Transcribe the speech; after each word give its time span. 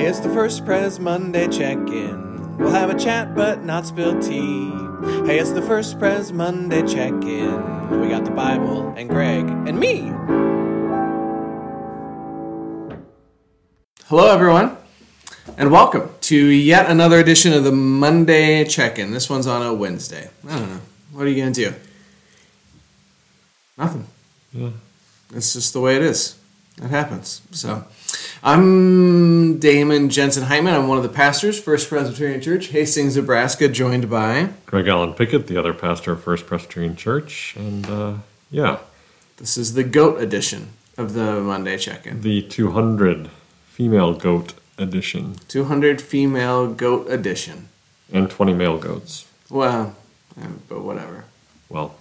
Hey, 0.00 0.06
it's 0.06 0.20
the 0.20 0.30
first 0.30 0.64
Pres 0.64 0.98
Monday 0.98 1.46
check 1.46 1.76
in. 1.76 2.56
We'll 2.56 2.70
have 2.70 2.88
a 2.88 2.98
chat 2.98 3.34
but 3.34 3.64
not 3.64 3.84
spill 3.86 4.18
tea. 4.18 4.70
Hey, 5.26 5.38
it's 5.38 5.50
the 5.52 5.60
first 5.60 5.98
Pres 5.98 6.32
Monday 6.32 6.80
check 6.86 7.12
in. 7.12 8.00
We 8.00 8.08
got 8.08 8.24
the 8.24 8.30
Bible 8.30 8.94
and 8.96 9.10
Greg 9.10 9.44
and 9.44 9.78
me. 9.78 10.10
Hello, 14.06 14.32
everyone, 14.32 14.78
and 15.58 15.70
welcome 15.70 16.08
to 16.22 16.34
yet 16.34 16.90
another 16.90 17.18
edition 17.18 17.52
of 17.52 17.64
the 17.64 17.72
Monday 17.72 18.64
check 18.64 18.98
in. 18.98 19.10
This 19.10 19.28
one's 19.28 19.46
on 19.46 19.60
a 19.60 19.74
Wednesday. 19.74 20.30
I 20.48 20.58
don't 20.60 20.70
know. 20.70 20.80
What 21.12 21.26
are 21.26 21.28
you 21.28 21.42
going 21.42 21.52
to 21.52 21.70
do? 21.72 21.74
Nothing. 23.76 24.06
Yeah. 24.54 24.70
It's 25.34 25.52
just 25.52 25.74
the 25.74 25.80
way 25.80 25.96
it 25.96 26.02
is. 26.02 26.38
It 26.78 26.88
happens. 26.88 27.42
So, 27.50 27.84
I'm 28.42 29.60
Damen 29.60 30.08
Jensen 30.10 30.44
Heitman. 30.44 30.72
I'm 30.74 30.88
one 30.88 30.96
of 30.96 31.02
the 31.02 31.10
pastors, 31.10 31.60
First 31.60 31.88
Presbyterian 31.88 32.40
Church, 32.40 32.68
Hastings, 32.68 33.16
Nebraska, 33.16 33.68
joined 33.68 34.08
by. 34.10 34.48
Greg 34.66 34.88
Allen 34.88 35.12
Pickett, 35.12 35.46
the 35.46 35.56
other 35.58 35.74
pastor 35.74 36.12
of 36.12 36.22
First 36.22 36.46
Presbyterian 36.46 36.96
Church, 36.96 37.54
and 37.56 37.86
uh, 37.88 38.14
yeah, 38.50 38.78
This 39.36 39.56
is 39.58 39.74
the 39.74 39.84
GOAT 39.84 40.20
edition 40.20 40.68
of 40.96 41.12
the 41.14 41.40
Monday 41.40 41.76
check 41.76 42.06
in. 42.06 42.22
the 42.22 42.42
200 42.42 43.30
female 43.68 44.12
goat 44.14 44.54
edition 44.78 45.36
200 45.48 46.00
female 46.00 46.66
GOAT 46.72 47.06
edition. 47.10 47.68
and 48.12 48.30
20 48.30 48.52
male 48.54 48.78
goats. 48.78 49.26
Well, 49.50 49.94
eh, 50.40 50.46
but 50.68 50.80
whatever. 50.82 51.24
Well, 51.68 51.94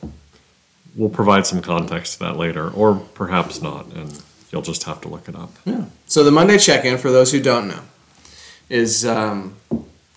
we'll 0.96 1.10
provide 1.10 1.46
some 1.46 1.62
context 1.62 2.14
to 2.14 2.20
that 2.26 2.38
later, 2.38 2.70
or 2.70 2.96
perhaps 2.96 3.62
not, 3.62 3.88
and 3.94 4.22
you'll 4.52 4.62
just 4.62 4.84
have 4.84 5.02
to 5.02 5.08
look 5.08 5.30
it 5.30 5.36
up. 5.36 5.52
Yeah. 5.66 5.86
So 6.06 6.24
the 6.24 6.32
Monday 6.32 6.58
check-in, 6.58 6.98
for 6.98 7.12
those 7.12 7.32
who 7.32 7.42
don't 7.42 7.68
know, 7.68 7.82
is 8.70 9.06
um, 9.06 9.56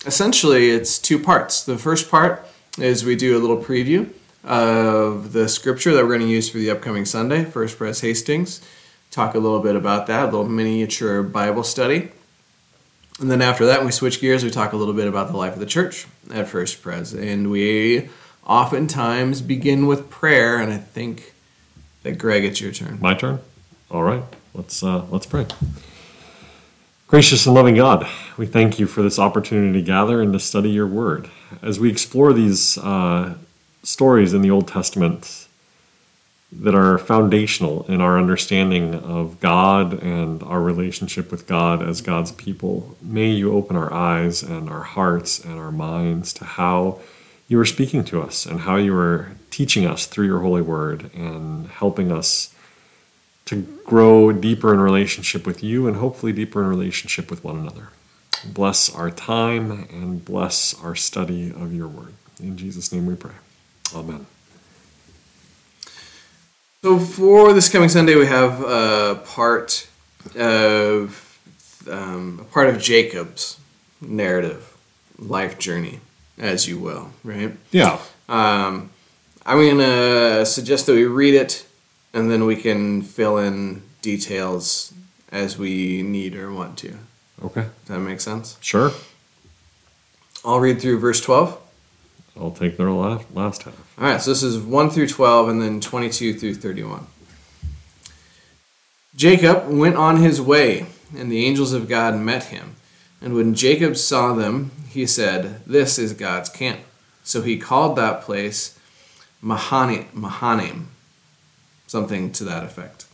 essentially 0.07 0.71
it's 0.71 0.99
two 0.99 1.19
parts. 1.19 1.63
The 1.65 1.79
first 1.79 2.11
part 2.11 2.47
is 2.79 3.05
we 3.05 3.17
do 3.17 3.37
a 3.37 3.41
little 3.41 3.59
preview 3.59 4.11
of 4.45 5.33
the 5.33 5.49
scripture 5.49 5.93
that 5.95 6.03
we're 6.03 6.17
going 6.17 6.21
to 6.21 6.27
use 6.27 6.49
for 6.49 6.59
the 6.59 6.71
upcoming 6.71 7.05
Sunday, 7.05 7.45
First 7.45 7.79
Pres 7.79 8.01
Hastings. 8.01 8.61
Talk 9.11 9.35
a 9.35 9.39
little 9.39 9.61
bit 9.61 9.77
about 9.77 10.07
that, 10.07 10.23
a 10.23 10.27
little 10.27 10.49
miniature 10.49 11.23
Bible 11.23 11.63
study. 11.63 12.11
And 13.21 13.31
then 13.31 13.43
after 13.43 13.67
that, 13.67 13.85
we 13.85 13.93
switch 13.93 14.21
gears, 14.21 14.43
we 14.43 14.51
talk 14.51 14.73
a 14.73 14.77
little 14.77 14.95
bit 14.95 15.07
about 15.07 15.29
the 15.29 15.37
life 15.37 15.53
of 15.53 15.61
the 15.61 15.67
church 15.67 16.07
at 16.33 16.49
First 16.49 16.83
Pres. 16.83 17.13
And 17.13 17.51
we 17.51 18.09
oftentimes 18.45 19.43
begin 19.43 19.87
with 19.87 20.11
prayer, 20.11 20.59
and 20.59 20.73
I 20.73 20.79
think 20.79 21.35
that 22.03 22.19
Greg, 22.19 22.45
it's 22.45 22.61
your 22.61 22.73
turn. 22.73 22.99
My 23.01 23.15
turn. 23.15 23.39
All 23.93 24.03
right, 24.03 24.25
let's 24.55 24.83
uh, 24.83 25.05
let's 25.11 25.27
pray. 25.27 25.47
Gracious 27.09 27.45
and 27.45 27.55
loving 27.55 27.75
God, 27.75 28.09
we 28.39 28.47
thank 28.47 28.79
you 28.79 28.87
for 28.87 29.03
this 29.03 29.19
opportunity 29.19 29.79
to 29.79 29.85
gather 29.85 30.23
and 30.23 30.33
to 30.33 30.39
study 30.39 30.71
your 30.71 30.87
word. 30.87 31.29
As 31.61 31.79
we 31.79 31.91
explore 31.91 32.33
these 32.33 32.79
uh, 32.79 33.35
stories 33.83 34.33
in 34.33 34.41
the 34.41 34.51
Old 34.51 34.67
Testament 34.67 35.47
that 36.53 36.75
are 36.75 36.97
foundational 36.97 37.85
in 37.87 38.01
our 38.01 38.17
understanding 38.17 38.95
of 38.95 39.41
God 39.41 40.03
and 40.03 40.43
our 40.43 40.63
relationship 40.63 41.31
with 41.31 41.47
God 41.47 41.87
as 41.87 42.01
God's 42.01 42.33
people, 42.33 42.97
may 43.03 43.29
you 43.29 43.53
open 43.53 43.77
our 43.77 43.93
eyes 43.93 44.43
and 44.43 44.71
our 44.71 44.85
hearts 44.85 45.39
and 45.39 45.59
our 45.59 45.71
minds 45.71 46.33
to 46.33 46.47
how 46.47 46.99
you 47.47 47.61
are 47.61 47.67
speaking 47.67 48.05
to 48.05 48.23
us 48.23 48.47
and 48.47 48.61
how 48.61 48.77
you 48.77 48.97
are 48.97 49.33
teaching 49.51 49.87
us 49.87 50.07
through 50.07 50.25
your 50.25 50.41
holy 50.41 50.63
word 50.63 51.11
and 51.13 51.67
helping 51.69 52.11
us 52.11 52.55
to 53.53 53.61
grow 53.85 54.33
deeper 54.33 54.73
in 54.73 54.81
relationship 54.81 55.47
with 55.47 55.63
you 55.63 55.87
and 55.87 55.99
hopefully 55.99 56.33
deeper 56.33 56.63
in 56.63 56.69
relationship 56.71 57.31
with 57.31 57.45
one 57.45 57.59
another. 57.59 57.89
Bless 58.47 58.93
our 58.95 59.11
time 59.11 59.87
and 59.91 60.25
bless 60.25 60.73
our 60.83 60.95
study 60.95 61.51
of 61.51 61.75
your 61.75 61.87
word. 61.87 62.15
In 62.41 62.57
Jesus' 62.57 62.91
name 62.91 63.05
we 63.05 63.15
pray. 63.15 63.35
Amen. 63.95 64.25
So 66.81 66.99
for 66.99 67.53
this 67.53 67.69
coming 67.69 67.91
Sunday, 67.91 68.15
we 68.15 68.25
have 68.25 68.63
a 68.63 69.23
part 69.27 69.87
of 70.35 71.39
um, 71.91 72.39
a 72.41 72.45
part 72.45 72.71
of 72.71 72.81
Jacob's 72.81 73.61
narrative, 74.01 74.75
life 75.19 75.59
journey, 75.59 76.01
as 76.39 76.67
you 76.67 76.79
will, 76.79 77.11
right? 77.23 77.53
Yeah. 77.71 77.99
Um, 78.31 78.91
I'm 79.45 79.59
gonna 79.59 80.47
suggest 80.47 80.87
that 80.87 80.95
we 80.95 81.05
read 81.05 81.35
it, 81.35 81.67
and 82.13 82.31
then 82.31 82.45
we 82.45 82.57
can 82.57 83.03
fill 83.03 83.39
in 83.39 83.83
details 84.03 84.93
as 85.31 85.57
we 85.57 86.03
need 86.03 86.37
or 86.37 86.53
want 86.53 86.79
to. 86.79 86.99
Okay. 87.43 87.63
Does 87.63 87.89
that 87.89 88.01
make 88.01 88.21
sense? 88.21 88.57
Sure. 88.61 88.93
I'll 90.45 90.61
read 90.61 90.81
through 90.81 90.99
verse 90.99 91.21
12. 91.21 91.59
I'll 92.37 92.51
take 92.51 92.77
the 92.77 92.85
last, 92.85 93.27
last 93.35 93.63
half. 93.63 93.99
All 93.99 94.05
right, 94.05 94.21
so 94.21 94.31
this 94.31 94.43
is 94.43 94.59
1 94.59 94.91
through 94.91 95.09
12 95.09 95.49
and 95.49 95.63
then 95.63 95.81
22 95.81 96.35
through 96.35 96.55
31. 96.55 97.07
Jacob 99.15 99.69
went 99.69 99.97
on 99.97 100.17
his 100.17 100.41
way, 100.41 100.87
and 101.17 101.31
the 101.31 101.45
angels 101.45 101.75
of 101.75 101.89
God 101.89 102.19
met 102.19 102.45
him. 102.45 102.77
And 103.21 103.35
when 103.35 103.55
Jacob 103.55 103.97
saw 103.97 104.33
them, 104.33 104.71
he 104.89 105.07
said, 105.07 105.65
This 105.67 105.99
is 105.99 106.15
God's 106.15 106.49
camp. 106.49 106.81
So 107.23 107.43
he 107.43 107.59
called 107.59 107.97
that 107.97 108.23
place 108.23 108.79
Mahanaim, 109.43 110.89
something 111.93 112.33
to 112.33 112.45
that 112.45 112.65
effect. 112.65 113.07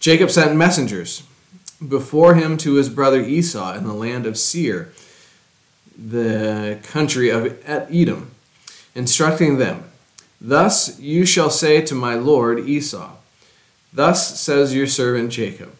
Jacob 0.00 0.30
sent 0.30 0.56
messengers 0.56 1.24
before 1.86 2.34
him 2.34 2.56
to 2.58 2.74
his 2.74 2.88
brother 2.88 3.20
Esau 3.20 3.74
in 3.74 3.84
the 3.84 3.92
land 3.92 4.24
of 4.24 4.38
Seir, 4.38 4.92
the 5.98 6.78
country 6.82 7.28
of 7.28 7.62
Edom 7.68 8.30
instructing 8.94 9.58
them, 9.58 9.84
Thus 10.40 10.98
you 11.00 11.26
shall 11.26 11.50
say 11.50 11.80
to 11.82 11.94
my 11.94 12.14
lord 12.14 12.60
Esau, 12.60 13.12
Thus 13.92 14.40
says 14.40 14.74
your 14.74 14.86
servant 14.86 15.30
Jacob, 15.30 15.74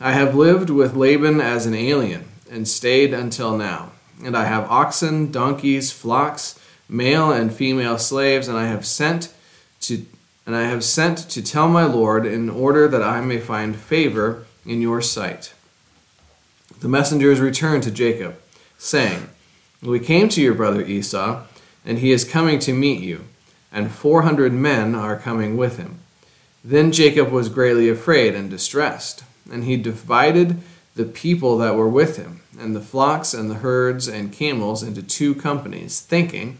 I 0.00 0.12
have 0.12 0.34
lived 0.34 0.70
with 0.70 0.96
Laban 0.96 1.40
as 1.40 1.66
an 1.66 1.74
alien, 1.74 2.24
and 2.50 2.66
stayed 2.66 3.14
until 3.14 3.56
now. 3.56 3.92
And 4.24 4.36
I 4.36 4.44
have 4.44 4.70
oxen, 4.70 5.30
donkeys, 5.30 5.92
flocks, 5.92 6.58
male 6.88 7.30
and 7.30 7.52
female 7.52 7.98
slaves, 7.98 8.48
and 8.48 8.58
I 8.58 8.66
have 8.66 8.86
sent 8.86 9.32
to 9.82 10.04
and 10.46 10.56
I 10.56 10.62
have 10.62 10.84
sent 10.84 11.18
to 11.30 11.42
tell 11.42 11.68
my 11.68 11.84
lord 11.84 12.26
in 12.26 12.48
order 12.48 12.88
that 12.88 13.02
I 13.02 13.20
may 13.20 13.38
find 13.38 13.76
favor 13.76 14.46
in 14.64 14.80
your 14.80 15.00
sight. 15.00 15.54
The 16.80 16.88
messengers 16.88 17.40
returned 17.40 17.82
to 17.84 17.90
Jacob, 17.90 18.40
saying, 18.78 19.28
We 19.82 20.00
came 20.00 20.28
to 20.30 20.40
your 20.40 20.54
brother 20.54 20.82
Esau, 20.82 21.42
and 21.84 21.98
he 21.98 22.12
is 22.12 22.24
coming 22.24 22.58
to 22.60 22.72
meet 22.72 23.00
you, 23.00 23.24
and 23.72 23.90
four 23.90 24.22
hundred 24.22 24.52
men 24.52 24.94
are 24.94 25.16
coming 25.16 25.56
with 25.56 25.76
him. 25.76 26.00
Then 26.64 26.92
Jacob 26.92 27.30
was 27.30 27.48
greatly 27.48 27.88
afraid 27.88 28.34
and 28.34 28.50
distressed, 28.50 29.24
and 29.50 29.64
he 29.64 29.76
divided 29.76 30.58
the 30.94 31.04
people 31.04 31.56
that 31.58 31.76
were 31.76 31.88
with 31.88 32.16
him, 32.16 32.40
and 32.58 32.74
the 32.74 32.80
flocks 32.80 33.32
and 33.32 33.50
the 33.50 33.56
herds 33.56 34.08
and 34.08 34.32
camels 34.32 34.82
into 34.82 35.02
two 35.02 35.34
companies, 35.34 36.00
thinking, 36.00 36.58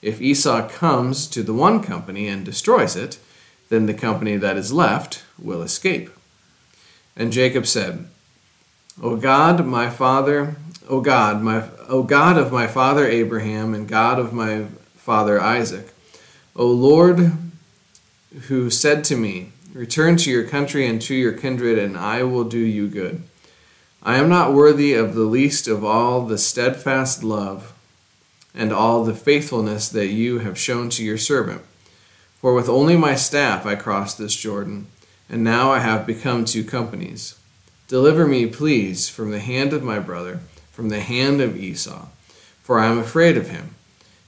If 0.00 0.20
Esau 0.20 0.68
comes 0.68 1.26
to 1.28 1.42
the 1.42 1.54
one 1.54 1.82
company 1.82 2.28
and 2.28 2.44
destroys 2.44 2.94
it, 2.94 3.18
then 3.68 3.86
the 3.86 3.94
company 3.94 4.36
that 4.36 4.56
is 4.56 4.72
left 4.72 5.24
will 5.38 5.62
escape. 5.62 6.10
And 7.16 7.32
Jacob 7.32 7.66
said, 7.66 8.08
O 9.02 9.16
God, 9.16 9.66
my 9.66 9.90
father, 9.90 10.56
O 10.88 11.00
God, 11.00 11.42
my 11.42 11.68
O 11.88 12.02
God 12.02 12.38
of 12.38 12.52
my 12.52 12.66
father 12.66 13.06
Abraham 13.06 13.74
and 13.74 13.88
God 13.88 14.18
of 14.18 14.32
my 14.32 14.66
father 14.96 15.40
Isaac, 15.40 15.92
O 16.54 16.66
Lord, 16.66 17.32
who 18.48 18.70
said 18.70 19.04
to 19.04 19.16
me, 19.16 19.52
Return 19.72 20.16
to 20.18 20.30
your 20.30 20.44
country 20.44 20.86
and 20.86 21.00
to 21.02 21.14
your 21.14 21.32
kindred, 21.32 21.78
and 21.78 21.96
I 21.96 22.22
will 22.22 22.44
do 22.44 22.58
you 22.58 22.88
good. 22.88 23.22
I 24.02 24.16
am 24.16 24.28
not 24.28 24.54
worthy 24.54 24.94
of 24.94 25.14
the 25.14 25.22
least 25.22 25.68
of 25.68 25.84
all 25.84 26.24
the 26.24 26.38
steadfast 26.38 27.22
love 27.22 27.74
and 28.54 28.72
all 28.72 29.04
the 29.04 29.14
faithfulness 29.14 29.88
that 29.88 30.08
you 30.08 30.40
have 30.40 30.58
shown 30.58 30.90
to 30.90 31.04
your 31.04 31.18
servant. 31.18 31.62
For 32.40 32.54
with 32.54 32.68
only 32.68 32.96
my 32.96 33.14
staff 33.14 33.66
I 33.66 33.74
crossed 33.74 34.18
this 34.18 34.34
Jordan, 34.34 34.86
and 35.28 35.42
now 35.44 35.72
I 35.72 35.80
have 35.80 36.06
become 36.06 36.44
two 36.44 36.64
companies. 36.64 37.38
Deliver 37.88 38.26
me, 38.26 38.46
please, 38.46 39.08
from 39.08 39.30
the 39.30 39.40
hand 39.40 39.72
of 39.72 39.82
my 39.82 39.98
brother, 39.98 40.40
from 40.72 40.88
the 40.88 41.00
hand 41.00 41.40
of 41.40 41.56
Esau, 41.56 42.06
for 42.62 42.78
I 42.78 42.86
am 42.86 42.98
afraid 42.98 43.36
of 43.36 43.48
him. 43.48 43.74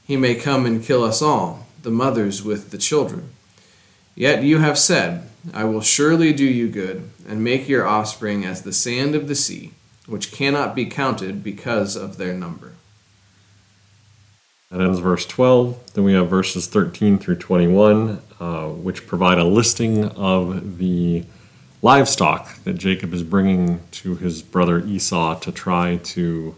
He 0.04 0.16
may 0.16 0.34
come 0.34 0.66
and 0.66 0.82
kill 0.82 1.04
us 1.04 1.22
all, 1.22 1.66
the 1.82 1.90
mothers 1.90 2.42
with 2.42 2.70
the 2.70 2.78
children. 2.78 3.30
Yet 4.14 4.42
you 4.42 4.58
have 4.58 4.78
said, 4.78 5.28
I 5.54 5.64
will 5.64 5.80
surely 5.80 6.32
do 6.32 6.44
you 6.44 6.68
good, 6.68 7.10
and 7.28 7.44
make 7.44 7.68
your 7.68 7.86
offspring 7.86 8.44
as 8.44 8.62
the 8.62 8.72
sand 8.72 9.14
of 9.14 9.28
the 9.28 9.34
sea, 9.34 9.72
which 10.06 10.32
cannot 10.32 10.74
be 10.74 10.86
counted 10.86 11.44
because 11.44 11.96
of 11.96 12.16
their 12.16 12.34
number. 12.34 12.69
That 14.70 14.80
ends 14.80 15.00
verse 15.00 15.26
12. 15.26 15.94
Then 15.94 16.04
we 16.04 16.12
have 16.12 16.30
verses 16.30 16.68
13 16.68 17.18
through 17.18 17.36
21, 17.36 18.22
uh, 18.38 18.68
which 18.68 19.08
provide 19.08 19.38
a 19.38 19.44
listing 19.44 20.04
of 20.10 20.78
the 20.78 21.24
livestock 21.82 22.62
that 22.62 22.74
Jacob 22.74 23.12
is 23.12 23.24
bringing 23.24 23.80
to 23.90 24.14
his 24.14 24.42
brother 24.42 24.78
Esau 24.86 25.40
to 25.40 25.50
try 25.50 25.96
to 25.96 26.54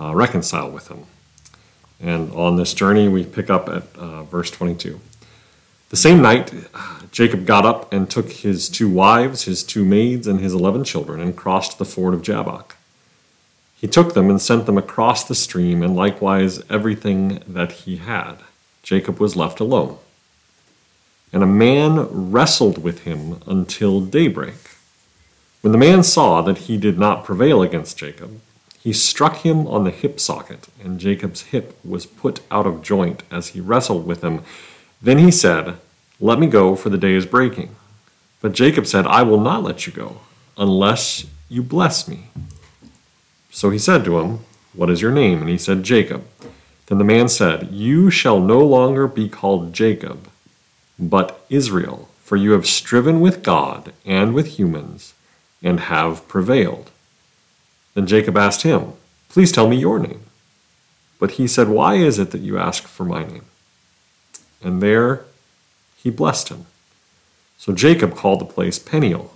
uh, 0.00 0.14
reconcile 0.14 0.70
with 0.70 0.88
him. 0.88 1.04
And 2.00 2.32
on 2.32 2.56
this 2.56 2.72
journey, 2.72 3.06
we 3.06 3.22
pick 3.22 3.50
up 3.50 3.68
at 3.68 3.82
uh, 3.96 4.22
verse 4.22 4.50
22. 4.50 4.98
The 5.90 5.96
same 5.96 6.22
night, 6.22 6.54
Jacob 7.10 7.44
got 7.44 7.66
up 7.66 7.92
and 7.92 8.08
took 8.08 8.32
his 8.32 8.70
two 8.70 8.88
wives, 8.88 9.42
his 9.42 9.62
two 9.62 9.84
maids, 9.84 10.26
and 10.26 10.40
his 10.40 10.54
eleven 10.54 10.84
children, 10.84 11.20
and 11.20 11.36
crossed 11.36 11.76
the 11.76 11.84
ford 11.84 12.14
of 12.14 12.22
Jabbok. 12.22 12.76
He 13.82 13.88
took 13.88 14.14
them 14.14 14.30
and 14.30 14.40
sent 14.40 14.66
them 14.66 14.78
across 14.78 15.24
the 15.24 15.34
stream, 15.34 15.82
and 15.82 15.96
likewise 15.96 16.62
everything 16.70 17.42
that 17.48 17.72
he 17.72 17.96
had. 17.96 18.36
Jacob 18.84 19.18
was 19.18 19.34
left 19.34 19.58
alone. 19.58 19.98
And 21.32 21.42
a 21.42 21.46
man 21.46 22.06
wrestled 22.30 22.78
with 22.78 23.00
him 23.00 23.42
until 23.44 24.00
daybreak. 24.00 24.54
When 25.62 25.72
the 25.72 25.78
man 25.78 26.04
saw 26.04 26.42
that 26.42 26.58
he 26.58 26.76
did 26.76 26.96
not 26.96 27.24
prevail 27.24 27.60
against 27.60 27.98
Jacob, 27.98 28.40
he 28.78 28.92
struck 28.92 29.38
him 29.38 29.66
on 29.66 29.82
the 29.82 29.90
hip 29.90 30.20
socket, 30.20 30.68
and 30.80 31.00
Jacob's 31.00 31.42
hip 31.42 31.76
was 31.84 32.06
put 32.06 32.40
out 32.52 32.68
of 32.68 32.82
joint 32.82 33.24
as 33.32 33.48
he 33.48 33.60
wrestled 33.60 34.06
with 34.06 34.22
him. 34.22 34.42
Then 35.00 35.18
he 35.18 35.32
said, 35.32 35.76
Let 36.20 36.38
me 36.38 36.46
go, 36.46 36.76
for 36.76 36.88
the 36.88 36.98
day 36.98 37.14
is 37.14 37.26
breaking. 37.26 37.74
But 38.40 38.52
Jacob 38.52 38.86
said, 38.86 39.08
I 39.08 39.24
will 39.24 39.40
not 39.40 39.64
let 39.64 39.88
you 39.88 39.92
go, 39.92 40.20
unless 40.56 41.26
you 41.48 41.64
bless 41.64 42.06
me. 42.06 42.28
So 43.52 43.68
he 43.68 43.78
said 43.78 44.04
to 44.06 44.18
him, 44.18 44.40
What 44.72 44.90
is 44.90 45.02
your 45.02 45.12
name? 45.12 45.40
And 45.40 45.48
he 45.48 45.58
said, 45.58 45.84
Jacob. 45.84 46.24
Then 46.86 46.98
the 46.98 47.04
man 47.04 47.28
said, 47.28 47.70
You 47.70 48.10
shall 48.10 48.40
no 48.40 48.60
longer 48.60 49.06
be 49.06 49.28
called 49.28 49.72
Jacob, 49.72 50.28
but 50.98 51.44
Israel, 51.48 52.08
for 52.24 52.36
you 52.36 52.52
have 52.52 52.66
striven 52.66 53.20
with 53.20 53.42
God 53.42 53.92
and 54.04 54.34
with 54.34 54.58
humans, 54.58 55.14
and 55.62 55.80
have 55.80 56.26
prevailed. 56.26 56.90
Then 57.94 58.06
Jacob 58.06 58.36
asked 58.36 58.62
him, 58.62 58.94
Please 59.28 59.52
tell 59.52 59.68
me 59.68 59.76
your 59.76 59.98
name. 59.98 60.22
But 61.20 61.32
he 61.32 61.46
said, 61.46 61.68
Why 61.68 61.96
is 61.96 62.18
it 62.18 62.30
that 62.30 62.40
you 62.40 62.58
ask 62.58 62.84
for 62.84 63.04
my 63.04 63.22
name? 63.22 63.44
And 64.62 64.82
there 64.82 65.24
he 65.96 66.08
blessed 66.08 66.48
him. 66.48 66.66
So 67.58 67.72
Jacob 67.72 68.16
called 68.16 68.40
the 68.40 68.46
place 68.46 68.78
Peniel, 68.78 69.34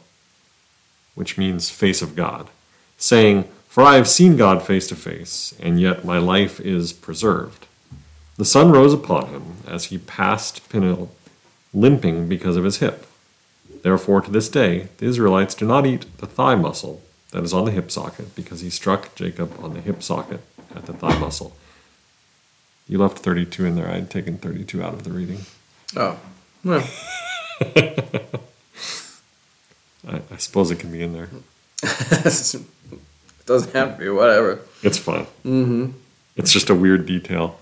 which 1.14 1.36
means 1.36 1.70
face 1.70 2.00
of 2.00 2.16
God, 2.16 2.48
saying, 2.96 3.48
For 3.76 3.82
I 3.82 3.96
have 3.96 4.08
seen 4.08 4.38
God 4.38 4.62
face 4.62 4.87
to 4.87 4.96
face, 4.96 5.55
and 5.61 5.78
yet 5.78 6.02
my 6.02 6.17
life 6.17 6.61
is 6.61 6.94
preserved. 6.94 7.67
The 8.38 8.44
sun 8.46 8.73
rose 8.73 8.94
upon 8.94 9.26
him 9.26 9.56
as 9.69 9.84
he 9.93 9.99
passed 9.99 10.67
Peniel, 10.70 11.11
limping 11.75 12.26
because 12.26 12.56
of 12.56 12.64
his 12.64 12.78
hip. 12.78 13.06
Therefore, 13.82 14.23
to 14.23 14.31
this 14.31 14.49
day, 14.49 14.88
the 14.96 15.05
Israelites 15.05 15.55
do 15.55 15.67
not 15.67 15.84
eat 15.84 16.06
the 16.17 16.26
thigh 16.26 16.55
muscle 16.55 17.02
that 17.32 17.44
is 17.44 17.52
on 17.52 17.67
the 17.67 17.70
hip 17.70 17.90
socket, 17.90 18.34
because 18.34 18.62
he 18.62 18.70
struck 18.70 19.14
Jacob 19.14 19.52
on 19.62 19.75
the 19.75 19.82
hip 19.82 20.02
socket 20.02 20.40
at 20.75 20.87
the 20.87 20.94
thigh 20.94 21.19
muscle. 21.19 21.55
You 22.88 22.96
left 22.96 23.19
32 23.19 23.67
in 23.67 23.75
there. 23.75 23.90
I 23.90 23.96
had 23.96 24.11
taken 24.11 24.38
32 24.38 24.82
out 24.82 24.94
of 24.94 25.05
the 25.05 25.11
reading. 25.11 25.40
Oh, 25.94 26.19
well, 26.64 26.81
I, 30.08 30.22
I 30.31 30.37
suppose 30.38 30.70
it 30.70 30.79
can 30.79 30.90
be 30.90 31.02
in 31.02 31.12
there. 31.12 31.29
doesn't 33.46 33.72
have 33.72 33.96
to 33.96 34.04
be, 34.04 34.08
whatever. 34.10 34.60
It's 34.82 34.98
fun. 34.98 35.26
Mm-hmm. 35.44 35.90
It's 36.37 36.52
just 36.52 36.69
a 36.70 36.75
weird 36.75 37.06
detail. 37.06 37.58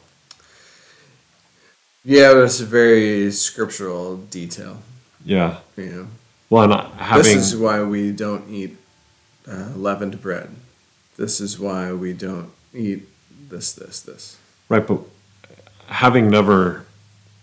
Yeah, 2.05 2.35
but 2.35 2.45
it's 2.45 2.61
a 2.61 2.67
very 2.67 3.31
scriptural 3.31 4.17
detail, 4.17 4.83
Yeah. 5.25 5.59
you 5.77 5.87
know. 5.87 6.07
Well, 6.51 6.71
and 6.71 6.93
having 7.01 7.23
This 7.23 7.35
is 7.53 7.57
why 7.57 7.83
we 7.83 8.13
don't 8.13 8.49
eat 8.51 8.77
uh, 9.49 9.71
leavened 9.75 10.21
bread. 10.21 10.51
This 11.17 11.41
is 11.41 11.59
why 11.59 11.93
we 11.93 12.13
don't 12.13 12.51
eat 12.75 13.09
this, 13.49 13.73
this, 13.73 14.01
this. 14.01 14.37
right, 14.69 14.87
but 14.87 15.01
having 15.87 16.29
never 16.29 16.85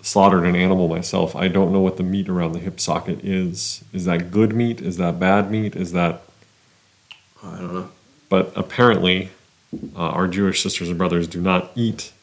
slaughtered 0.01 0.43
an 0.45 0.55
animal 0.55 0.87
myself, 0.87 1.35
I 1.35 1.47
don't 1.47 1.71
know 1.71 1.79
what 1.79 1.97
the 1.97 2.03
meat 2.03 2.27
around 2.29 2.53
the 2.53 2.59
hip 2.59 2.79
socket 2.79 3.23
is. 3.23 3.83
Is 3.93 4.05
that 4.05 4.29
good 4.31 4.53
meat? 4.53 4.81
Is 4.81 4.97
that 4.97 5.19
bad 5.19 5.49
meat? 5.49 5.75
Is 5.75 5.91
that 5.93 6.21
I 7.43 7.57
don't 7.57 7.73
know. 7.73 7.89
But 8.31 8.53
apparently 8.55 9.29
uh, 9.93 9.99
our 9.99 10.25
Jewish 10.27 10.63
sisters 10.63 10.87
and 10.87 10.97
brothers 10.97 11.27
do 11.27 11.41
not 11.41 11.71
eat 11.75 12.13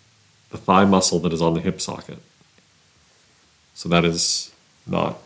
the 0.48 0.56
thigh 0.56 0.86
muscle 0.86 1.18
that 1.20 1.34
is 1.34 1.42
on 1.42 1.52
the 1.52 1.60
hip 1.60 1.82
socket. 1.82 2.18
So 3.74 3.90
that 3.90 4.06
is 4.06 4.50
not 4.86 5.18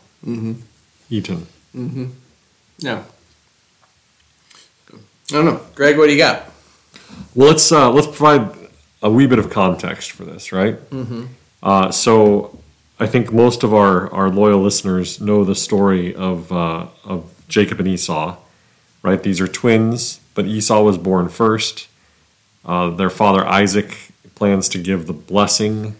eaten. 1.09 1.47
No. 2.83 3.05
I 4.91 4.95
don't 5.29 5.45
know. 5.45 5.61
Greg, 5.73 5.97
what 5.97 6.07
do 6.07 6.11
you 6.11 6.17
got? 6.17 6.51
Well, 7.33 7.47
let's 7.47 7.71
uh, 7.71 7.89
let's 7.89 8.07
provide 8.07 8.51
a 9.01 9.09
wee 9.09 9.25
bit 9.25 9.39
of 9.39 9.49
context 9.49 10.11
for 10.11 10.25
this, 10.25 10.51
right? 10.51 10.77
Uh, 11.63 11.91
so, 11.91 12.59
I 12.99 13.07
think 13.07 13.31
most 13.31 13.63
of 13.63 13.73
our, 13.73 14.11
our 14.13 14.29
loyal 14.29 14.59
listeners 14.61 15.21
know 15.21 15.45
the 15.45 15.55
story 15.55 16.13
of 16.13 16.51
uh, 16.51 16.87
of 17.05 17.31
Jacob 17.47 17.79
and 17.79 17.87
Esau, 17.87 18.35
right? 19.03 19.21
These 19.21 19.39
are 19.39 19.47
twins, 19.47 20.19
but 20.33 20.45
Esau 20.45 20.81
was 20.81 20.97
born 20.97 21.29
first. 21.29 21.87
Uh, 22.65 22.89
their 22.89 23.09
father 23.11 23.45
Isaac 23.45 24.11
plans 24.35 24.67
to 24.69 24.77
give 24.79 25.05
the 25.05 25.13
blessing 25.13 25.95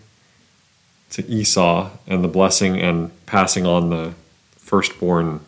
to 1.12 1.24
Esau, 1.28 1.92
and 2.08 2.24
the 2.24 2.28
blessing 2.28 2.80
and 2.80 3.12
passing 3.28 3.68
on 3.68 3.92
the 3.92 4.16
firstborn. 4.58 5.42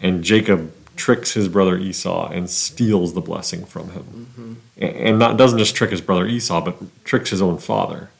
And 0.00 0.22
Jacob 0.22 0.72
tricks 0.94 1.32
his 1.32 1.48
brother 1.48 1.76
Esau 1.76 2.28
and 2.28 2.48
steals 2.48 3.14
the 3.14 3.20
blessing 3.20 3.64
from 3.64 3.90
him, 3.90 4.58
A- 4.78 4.84
and 4.84 5.18
not 5.18 5.36
doesn't 5.36 5.58
just 5.58 5.74
trick 5.74 5.90
his 5.90 6.00
brother 6.00 6.26
Esau, 6.26 6.60
but 6.60 6.76
tricks 7.04 7.30
his 7.30 7.42
own 7.42 7.58
father, 7.58 8.10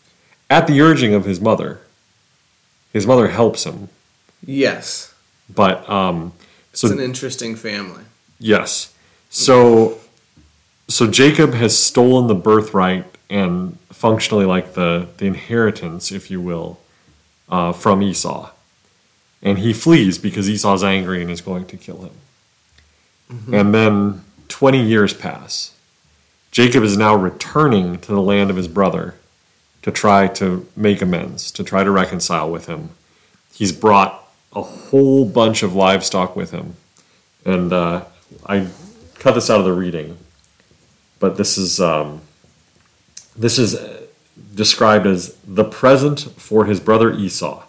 at 0.51 0.67
the 0.67 0.81
urging 0.81 1.15
of 1.15 1.27
his 1.27 1.41
mother. 1.41 1.81
His 2.93 3.07
mother 3.07 3.29
helps 3.29 3.65
him, 3.65 3.89
Yes. 4.45 5.15
but 5.49 5.89
um, 5.89 6.33
so 6.73 6.89
It's 6.89 6.97
an 6.97 7.01
interesting 7.05 7.55
family. 7.55 8.03
Yes. 8.43 8.95
So 9.31 9.99
so 10.89 11.07
Jacob 11.07 11.55
has 11.55 11.79
stolen 11.79 12.27
the 12.27 12.35
birthright 12.35 13.07
and 13.31 13.79
functionally 13.91 14.45
like 14.45 14.75
the, 14.75 15.09
the 15.17 15.27
inheritance, 15.27 16.13
if 16.13 16.31
you 16.31 16.41
will, 16.41 16.79
uh, 17.49 17.73
from 17.73 18.03
Esau. 18.03 18.51
And 19.43 19.59
he 19.59 19.73
flees 19.73 20.19
because 20.19 20.51
Esau's 20.51 20.85
angry 20.85 21.23
and 21.23 21.31
is 21.31 21.41
going 21.41 21.67
to 21.67 21.77
kill 21.77 22.03
him. 22.03 22.13
And 23.55 23.75
then 23.75 24.25
20 24.49 24.83
years 24.83 25.15
pass. 25.15 25.75
Jacob 26.51 26.83
is 26.83 26.97
now 26.97 27.15
returning 27.15 27.99
to 28.01 28.13
the 28.13 28.21
land 28.21 28.51
of 28.51 28.57
his 28.57 28.69
brother 28.69 29.15
to 29.81 29.91
try 29.91 30.29
to 30.29 30.67
make 30.77 31.01
amends, 31.01 31.51
to 31.53 31.65
try 31.65 31.83
to 31.83 31.91
reconcile 31.91 32.51
with 32.51 32.67
him. 32.67 32.91
He's 33.55 33.73
brought 33.73 34.29
a 34.55 34.63
whole 34.63 35.25
bunch 35.25 35.63
of 35.63 35.75
livestock 35.75 36.37
with 36.37 36.51
him 36.51 36.77
and 37.45 37.73
uh, 37.73 38.05
I 38.47 38.69
cut 39.19 39.35
this 39.35 39.51
out 39.51 39.61
of 39.61 39.65
the 39.65 39.73
reading, 39.73 40.19
but 41.19 41.37
this 41.37 41.57
is 41.57 41.81
um, 41.81 42.21
this 43.37 43.59
is 43.59 43.75
uh, 43.75 44.07
described 44.55 45.07
as 45.07 45.37
the 45.47 45.65
present 45.65 46.21
for 46.37 46.65
his 46.65 46.81
brother 46.81 47.13
Esau: 47.13 47.65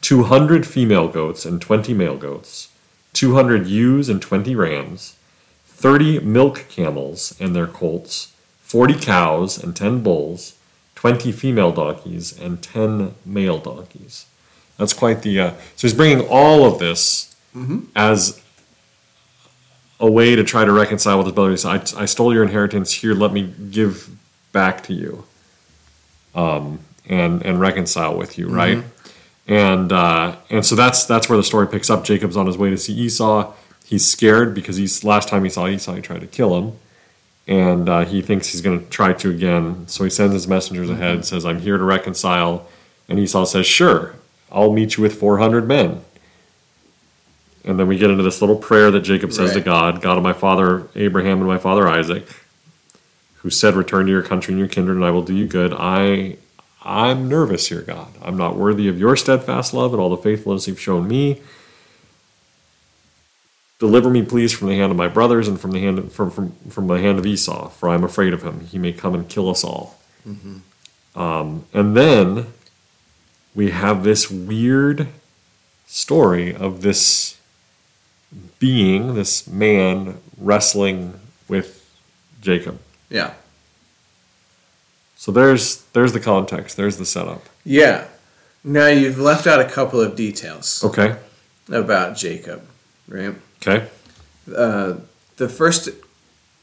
two 0.00 0.24
hundred 0.24 0.66
female 0.66 1.08
goats 1.08 1.44
and 1.44 1.60
twenty 1.60 1.94
male 1.94 2.16
goats, 2.16 2.70
two 3.12 3.34
hundred 3.34 3.66
ewes 3.66 4.08
and 4.08 4.20
twenty 4.20 4.54
rams, 4.54 5.16
thirty 5.66 6.18
milk 6.18 6.66
camels 6.68 7.34
and 7.40 7.54
their 7.54 7.66
colts, 7.66 8.32
forty 8.60 8.94
cows 8.94 9.62
and 9.62 9.76
ten 9.76 10.02
bulls, 10.02 10.56
twenty 10.94 11.32
female 11.32 11.72
donkeys 11.72 12.38
and 12.38 12.62
ten 12.62 13.14
male 13.24 13.58
donkeys. 13.58 14.26
That's 14.76 14.92
quite 14.92 15.22
the. 15.22 15.40
Uh, 15.40 15.50
so 15.76 15.88
he's 15.88 15.94
bringing 15.94 16.26
all 16.28 16.64
of 16.64 16.78
this 16.78 17.34
as 17.96 18.40
a 20.00 20.10
way 20.10 20.36
to 20.36 20.44
try 20.44 20.64
to 20.64 20.72
reconcile 20.72 21.18
with 21.18 21.26
his 21.26 21.34
brother. 21.34 21.50
He 21.50 21.56
said, 21.56 21.94
I, 21.96 22.02
I 22.02 22.04
stole 22.06 22.32
your 22.32 22.42
inheritance. 22.42 22.92
Here, 22.92 23.14
let 23.14 23.32
me 23.32 23.52
give 23.70 24.10
back 24.52 24.82
to 24.84 24.94
you, 24.94 25.24
um, 26.34 26.80
and 27.08 27.44
and 27.44 27.60
reconcile 27.60 28.16
with 28.16 28.38
you, 28.38 28.48
right? 28.48 28.82
And 29.46 29.92
uh, 29.92 30.36
and 30.50 30.64
so 30.64 30.76
that's 30.76 31.04
that's 31.04 31.28
where 31.28 31.36
the 31.38 31.44
story 31.44 31.66
picks 31.66 31.90
up. 31.90 32.04
Jacob's 32.04 32.36
on 32.36 32.46
his 32.46 32.58
way 32.58 32.70
to 32.70 32.76
see 32.76 32.92
Esau. 32.94 33.52
He's 33.84 34.06
scared 34.06 34.54
because 34.54 34.76
he's 34.76 35.02
last 35.02 35.28
time 35.28 35.44
he 35.44 35.50
saw 35.50 35.66
Esau, 35.66 35.94
he 35.94 36.02
tried 36.02 36.20
to 36.20 36.26
kill 36.26 36.58
him, 36.58 36.78
and 37.46 37.88
uh, 37.88 38.04
he 38.04 38.20
thinks 38.20 38.48
he's 38.48 38.60
going 38.60 38.78
to 38.78 38.86
try 38.90 39.14
to 39.14 39.30
again. 39.30 39.88
So 39.88 40.04
he 40.04 40.10
sends 40.10 40.34
his 40.34 40.46
messengers 40.46 40.90
ahead, 40.90 41.24
says, 41.24 41.46
"I'm 41.46 41.60
here 41.60 41.78
to 41.78 41.84
reconcile," 41.84 42.68
and 43.08 43.18
Esau 43.18 43.46
says, 43.46 43.66
"Sure, 43.66 44.16
I'll 44.52 44.72
meet 44.72 44.98
you 44.98 45.02
with 45.02 45.18
400 45.18 45.66
men." 45.66 46.04
And 47.68 47.78
then 47.78 47.86
we 47.86 47.98
get 47.98 48.10
into 48.10 48.22
this 48.22 48.40
little 48.40 48.56
prayer 48.56 48.90
that 48.90 49.00
Jacob 49.00 49.30
says 49.32 49.52
to 49.52 49.60
God, 49.60 50.00
God 50.00 50.16
of 50.16 50.22
my 50.22 50.32
father 50.32 50.88
Abraham 50.94 51.38
and 51.38 51.46
my 51.46 51.58
father 51.58 51.86
Isaac, 51.86 52.26
who 53.36 53.50
said, 53.50 53.74
Return 53.74 54.06
to 54.06 54.10
your 54.10 54.22
country 54.22 54.52
and 54.52 54.58
your 54.58 54.68
kindred, 54.68 54.96
and 54.96 55.04
I 55.04 55.10
will 55.10 55.22
do 55.22 55.34
you 55.34 55.46
good. 55.46 55.74
I 55.74 56.38
I'm 56.82 57.28
nervous 57.28 57.68
here, 57.68 57.82
God. 57.82 58.08
I'm 58.22 58.38
not 58.38 58.56
worthy 58.56 58.88
of 58.88 58.98
your 58.98 59.16
steadfast 59.16 59.74
love 59.74 59.92
and 59.92 60.00
all 60.00 60.08
the 60.08 60.16
faithfulness 60.16 60.66
you've 60.66 60.80
shown 60.80 61.06
me. 61.06 61.42
Deliver 63.78 64.08
me, 64.08 64.22
please, 64.24 64.52
from 64.52 64.68
the 64.68 64.74
hand 64.74 64.90
of 64.90 64.96
my 64.96 65.06
brothers 65.06 65.46
and 65.46 65.60
from 65.60 65.72
the 65.72 65.80
hand 65.80 65.98
of, 65.98 66.12
from, 66.12 66.30
from, 66.30 66.52
from 66.70 66.86
the 66.86 66.98
hand 66.98 67.18
of 67.18 67.26
Esau, 67.26 67.68
for 67.68 67.90
I 67.90 67.94
am 67.94 68.02
afraid 68.02 68.32
of 68.32 68.42
him. 68.42 68.60
He 68.60 68.78
may 68.78 68.92
come 68.92 69.14
and 69.14 69.28
kill 69.28 69.50
us 69.50 69.62
all. 69.62 70.00
Um, 71.14 71.66
and 71.74 71.94
then 71.94 72.46
we 73.54 73.70
have 73.72 74.04
this 74.04 74.30
weird 74.30 75.08
story 75.86 76.54
of 76.54 76.80
this 76.80 77.37
being, 78.58 79.14
this 79.14 79.46
man, 79.46 80.18
wrestling 80.36 81.18
with 81.48 81.84
Jacob. 82.40 82.78
Yeah. 83.10 83.32
So 85.16 85.32
there's 85.32 85.82
there's 85.92 86.12
the 86.12 86.20
context. 86.20 86.76
There's 86.76 86.96
the 86.96 87.06
setup. 87.06 87.42
Yeah. 87.64 88.06
Now 88.62 88.86
you've 88.88 89.18
left 89.18 89.46
out 89.46 89.60
a 89.60 89.64
couple 89.64 90.00
of 90.00 90.14
details 90.16 90.82
Okay. 90.84 91.16
about 91.70 92.16
Jacob, 92.16 92.62
right? 93.08 93.34
Okay. 93.62 93.88
Uh, 94.54 94.94
the 95.36 95.48
first 95.48 95.88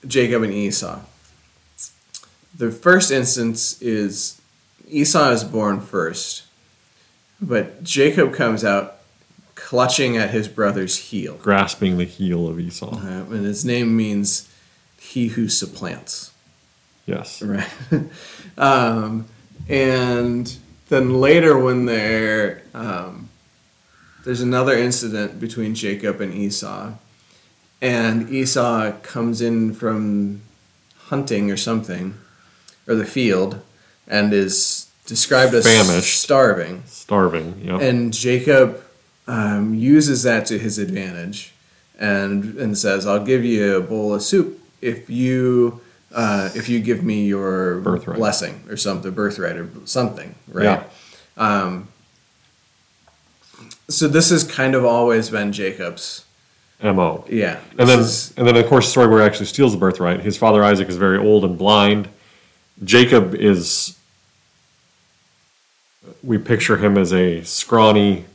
Jacob 0.07 0.43
and 0.43 0.53
Esau. 0.53 0.99
The 2.57 2.71
first 2.71 3.11
instance 3.11 3.81
is 3.81 4.39
Esau 4.87 5.31
is 5.31 5.43
born 5.43 5.81
first, 5.81 6.43
but 7.41 7.83
Jacob 7.83 8.33
comes 8.33 8.63
out 8.63 8.94
clutching 9.65 10.15
at 10.15 10.29
his 10.29 10.47
brother's 10.47 10.95
heel, 11.09 11.37
Grasping 11.41 11.97
the 11.97 12.05
heel 12.05 12.47
of 12.47 12.59
Esau. 12.59 12.99
uh, 12.99 13.33
and 13.33 13.43
his 13.45 13.65
name 13.65 13.97
means 13.97 14.47
he 14.99 15.29
who 15.29 15.49
supplants. 15.49 16.31
Yes. 17.07 17.41
Right. 17.41 17.67
um, 18.59 19.25
and 19.67 20.55
then 20.89 21.15
later, 21.19 21.57
when 21.57 21.85
there, 21.85 22.61
um, 22.75 23.29
there's 24.23 24.41
another 24.41 24.77
incident 24.77 25.39
between 25.39 25.73
Jacob 25.73 26.21
and 26.21 26.31
Esau, 26.31 26.93
and 27.81 28.29
Esau 28.29 28.91
comes 29.01 29.41
in 29.41 29.73
from 29.73 30.41
hunting 31.07 31.49
or 31.49 31.57
something, 31.57 32.13
or 32.87 32.93
the 32.93 33.05
field, 33.05 33.61
and 34.07 34.31
is 34.31 34.91
described 35.07 35.55
as 35.55 35.65
Famished. 35.65 36.21
starving. 36.21 36.83
Starving. 36.85 37.61
Yep. 37.63 37.81
And 37.81 38.13
Jacob 38.13 38.84
um, 39.27 39.73
uses 39.73 40.23
that 40.23 40.45
to 40.47 40.57
his 40.59 40.77
advantage 40.77 41.53
and 41.99 42.57
and 42.57 42.77
says, 42.77 43.05
"I'll 43.07 43.23
give 43.25 43.43
you 43.45 43.77
a 43.77 43.81
bowl 43.81 44.13
of 44.13 44.21
soup 44.21 44.59
if 44.81 45.09
you 45.09 45.81
uh, 46.13 46.49
if 46.55 46.69
you 46.69 46.79
give 46.79 47.03
me 47.03 47.25
your 47.25 47.79
Birthright. 47.79 48.17
blessing 48.17 48.63
or 48.69 48.77
something, 48.77 49.11
birthright 49.11 49.55
or 49.57 49.69
something." 49.85 50.35
Right. 50.47 50.63
Yeah. 50.63 50.83
Um, 51.37 51.87
so 53.89 54.07
this 54.07 54.29
has 54.31 54.43
kind 54.43 54.75
of 54.75 54.83
always 54.85 55.29
been 55.29 55.51
Jacob's. 55.51 56.23
Mo. 56.83 57.23
Yeah. 57.29 57.59
And 57.79 57.87
then, 57.89 57.99
is- 57.99 58.33
and 58.37 58.45
then, 58.47 58.55
of 58.57 58.67
course, 58.67 58.85
the 58.85 58.91
story 58.91 59.07
where 59.07 59.21
he 59.21 59.25
actually 59.25 59.45
steals 59.47 59.71
the 59.71 59.77
birthright. 59.79 60.19
His 60.19 60.37
father 60.37 60.63
Isaac 60.63 60.87
is 60.89 60.97
very 60.97 61.17
old 61.17 61.43
and 61.45 61.57
blind. 61.57 62.09
Jacob 62.83 63.33
is. 63.33 63.97
We 66.21 66.37
picture 66.37 66.77
him 66.77 66.97
as 66.97 67.13
a 67.13 67.43
scrawny, 67.43 68.25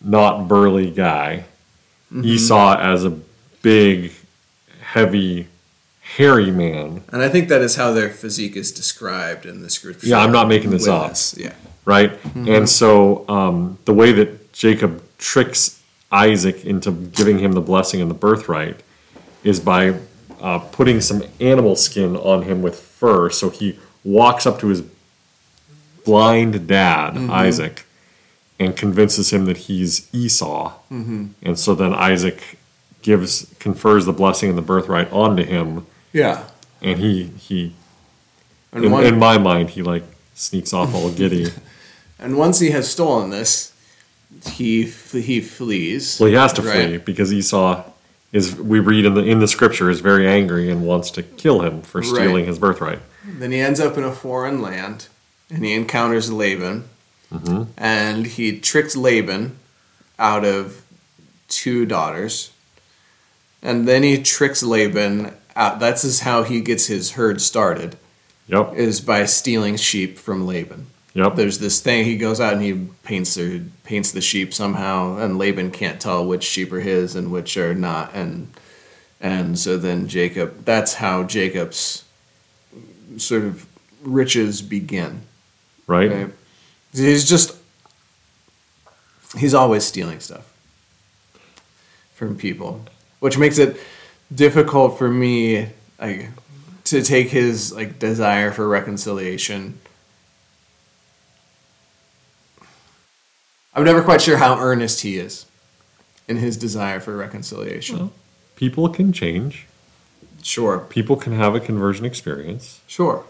not 0.00 0.48
burly 0.48 0.90
guy. 0.90 1.44
Mm-hmm. 2.12 2.24
Esau 2.24 2.76
as 2.78 3.04
a 3.04 3.10
big, 3.62 4.12
heavy, 4.80 5.46
hairy 6.00 6.50
man. 6.50 7.02
and 7.12 7.22
I 7.22 7.28
think 7.28 7.48
that 7.48 7.60
is 7.62 7.76
how 7.76 7.92
their 7.92 8.10
physique 8.10 8.56
is 8.56 8.72
described 8.72 9.46
in 9.46 9.62
the 9.62 9.70
scripture. 9.70 10.08
Yeah, 10.08 10.18
I'm 10.18 10.32
not 10.32 10.48
making 10.48 10.70
this 10.70 10.88
up. 10.88 11.14
Yeah. 11.36 11.52
right? 11.84 12.10
Mm-hmm. 12.10 12.48
And 12.48 12.68
so 12.68 13.28
um, 13.28 13.78
the 13.84 13.94
way 13.94 14.10
that 14.12 14.52
Jacob 14.52 15.02
tricks 15.18 15.80
Isaac 16.10 16.64
into 16.64 16.90
giving 16.90 17.38
him 17.38 17.52
the 17.52 17.60
blessing 17.60 18.00
and 18.00 18.10
the 18.10 18.14
birthright 18.14 18.82
is 19.44 19.60
by 19.60 19.94
uh, 20.40 20.58
putting 20.58 21.00
some 21.00 21.22
animal 21.38 21.76
skin 21.76 22.16
on 22.16 22.42
him 22.42 22.62
with 22.62 22.76
fur. 22.80 23.30
So 23.30 23.50
he 23.50 23.78
walks 24.02 24.46
up 24.46 24.58
to 24.60 24.66
his 24.68 24.82
blind 26.04 26.66
dad, 26.66 27.14
Mm-hmm. 27.14 27.30
Isaac, 27.30 27.84
and 28.60 28.76
convinces 28.76 29.32
him 29.32 29.46
that 29.46 29.56
he's 29.56 30.08
Esau. 30.14 30.72
Mm-hmm. 30.92 31.26
And 31.42 31.58
so 31.58 31.74
then 31.74 31.92
Isaac 31.94 32.58
gives 33.02 33.52
confers 33.58 34.04
the 34.04 34.12
blessing 34.12 34.50
and 34.50 34.58
the 34.58 34.62
birthright 34.62 35.10
onto 35.10 35.42
him, 35.42 35.86
Yeah. 36.12 36.44
and 36.82 36.98
he 37.00 37.24
he 37.24 37.74
And 38.72 38.84
in, 38.84 38.92
one- 38.92 39.04
in 39.06 39.18
my 39.18 39.38
mind 39.38 39.70
he 39.70 39.82
like 39.82 40.04
sneaks 40.34 40.72
off 40.72 40.94
all 40.94 41.10
giddy. 41.10 41.48
And 42.22 42.36
once 42.36 42.58
he 42.60 42.70
has 42.72 42.86
stolen 42.90 43.30
this, 43.30 43.72
he 44.52 44.84
he 44.84 45.40
flees. 45.40 46.20
Well, 46.20 46.28
he 46.28 46.34
has 46.34 46.52
to 46.52 46.60
right? 46.62 46.84
flee 46.88 46.96
because 46.98 47.32
Esau 47.32 47.82
is 48.30 48.54
we 48.56 48.78
read 48.78 49.06
in 49.06 49.14
the 49.14 49.22
in 49.24 49.38
the 49.40 49.48
scripture 49.48 49.88
is 49.88 50.00
very 50.00 50.28
angry 50.28 50.70
and 50.70 50.86
wants 50.86 51.10
to 51.12 51.22
kill 51.22 51.62
him 51.62 51.80
for 51.80 52.02
stealing 52.02 52.44
Right. 52.44 52.46
his 52.48 52.58
birthright. 52.58 52.98
Then 53.24 53.52
he 53.52 53.60
ends 53.60 53.80
up 53.80 53.96
in 53.96 54.04
a 54.04 54.12
foreign 54.12 54.60
land, 54.60 55.08
and 55.48 55.64
he 55.64 55.72
encounters 55.72 56.30
Laban, 56.30 56.84
Mm-hmm. 57.32 57.70
and 57.76 58.26
he 58.26 58.58
tricks 58.58 58.96
Laban 58.96 59.56
out 60.18 60.44
of 60.44 60.82
two 61.48 61.86
daughters, 61.86 62.50
and 63.62 63.86
then 63.86 64.02
he 64.02 64.20
tricks 64.22 64.62
Laban 64.62 65.34
out. 65.54 65.78
That's 65.78 66.02
just 66.02 66.22
how 66.22 66.42
he 66.42 66.60
gets 66.60 66.86
his 66.86 67.12
herd 67.12 67.40
started, 67.40 67.96
Yep. 68.48 68.74
is 68.74 69.00
by 69.00 69.26
stealing 69.26 69.76
sheep 69.76 70.18
from 70.18 70.44
Laban. 70.46 70.86
Yep. 71.14 71.36
There's 71.36 71.58
this 71.60 71.80
thing 71.80 72.04
he 72.04 72.16
goes 72.16 72.40
out 72.40 72.52
and 72.54 72.62
he 72.62 72.88
paints 73.04 73.34
the 73.34 73.62
paints 73.84 74.10
the 74.12 74.20
sheep 74.20 74.52
somehow, 74.52 75.16
and 75.18 75.38
Laban 75.38 75.70
can't 75.70 76.00
tell 76.00 76.24
which 76.26 76.42
sheep 76.44 76.72
are 76.72 76.80
his 76.80 77.14
and 77.14 77.30
which 77.32 77.56
are 77.56 77.74
not, 77.74 78.12
and 78.14 78.52
and 79.20 79.56
so 79.58 79.76
then 79.76 80.08
Jacob. 80.08 80.64
That's 80.64 80.94
how 80.94 81.22
Jacob's 81.24 82.04
sort 83.18 83.42
of 83.44 83.66
riches 84.02 84.62
begin. 84.62 85.22
right? 85.86 86.10
Right? 86.10 86.30
He's 86.92 87.28
just 87.28 87.56
he's 89.38 89.54
always 89.54 89.84
stealing 89.84 90.20
stuff 90.20 90.46
from 92.14 92.36
people, 92.36 92.84
which 93.20 93.38
makes 93.38 93.58
it 93.58 93.80
difficult 94.34 94.98
for 94.98 95.08
me 95.08 95.68
like 96.00 96.28
to 96.84 97.02
take 97.02 97.28
his 97.28 97.72
like 97.72 97.98
desire 97.98 98.50
for 98.50 98.66
reconciliation. 98.68 99.78
I'm 103.74 103.84
never 103.84 104.02
quite 104.02 104.20
sure 104.20 104.36
how 104.36 104.58
earnest 104.58 105.02
he 105.02 105.16
is 105.16 105.46
in 106.26 106.38
his 106.38 106.56
desire 106.56 106.98
for 107.00 107.16
reconciliation. 107.16 107.98
Well, 107.98 108.12
people 108.56 108.88
can 108.88 109.12
change. 109.12 109.66
Sure, 110.42 110.78
People 110.88 111.16
can 111.16 111.34
have 111.34 111.54
a 111.54 111.60
conversion 111.60 112.04
experience. 112.06 112.80
sure. 112.86 113.24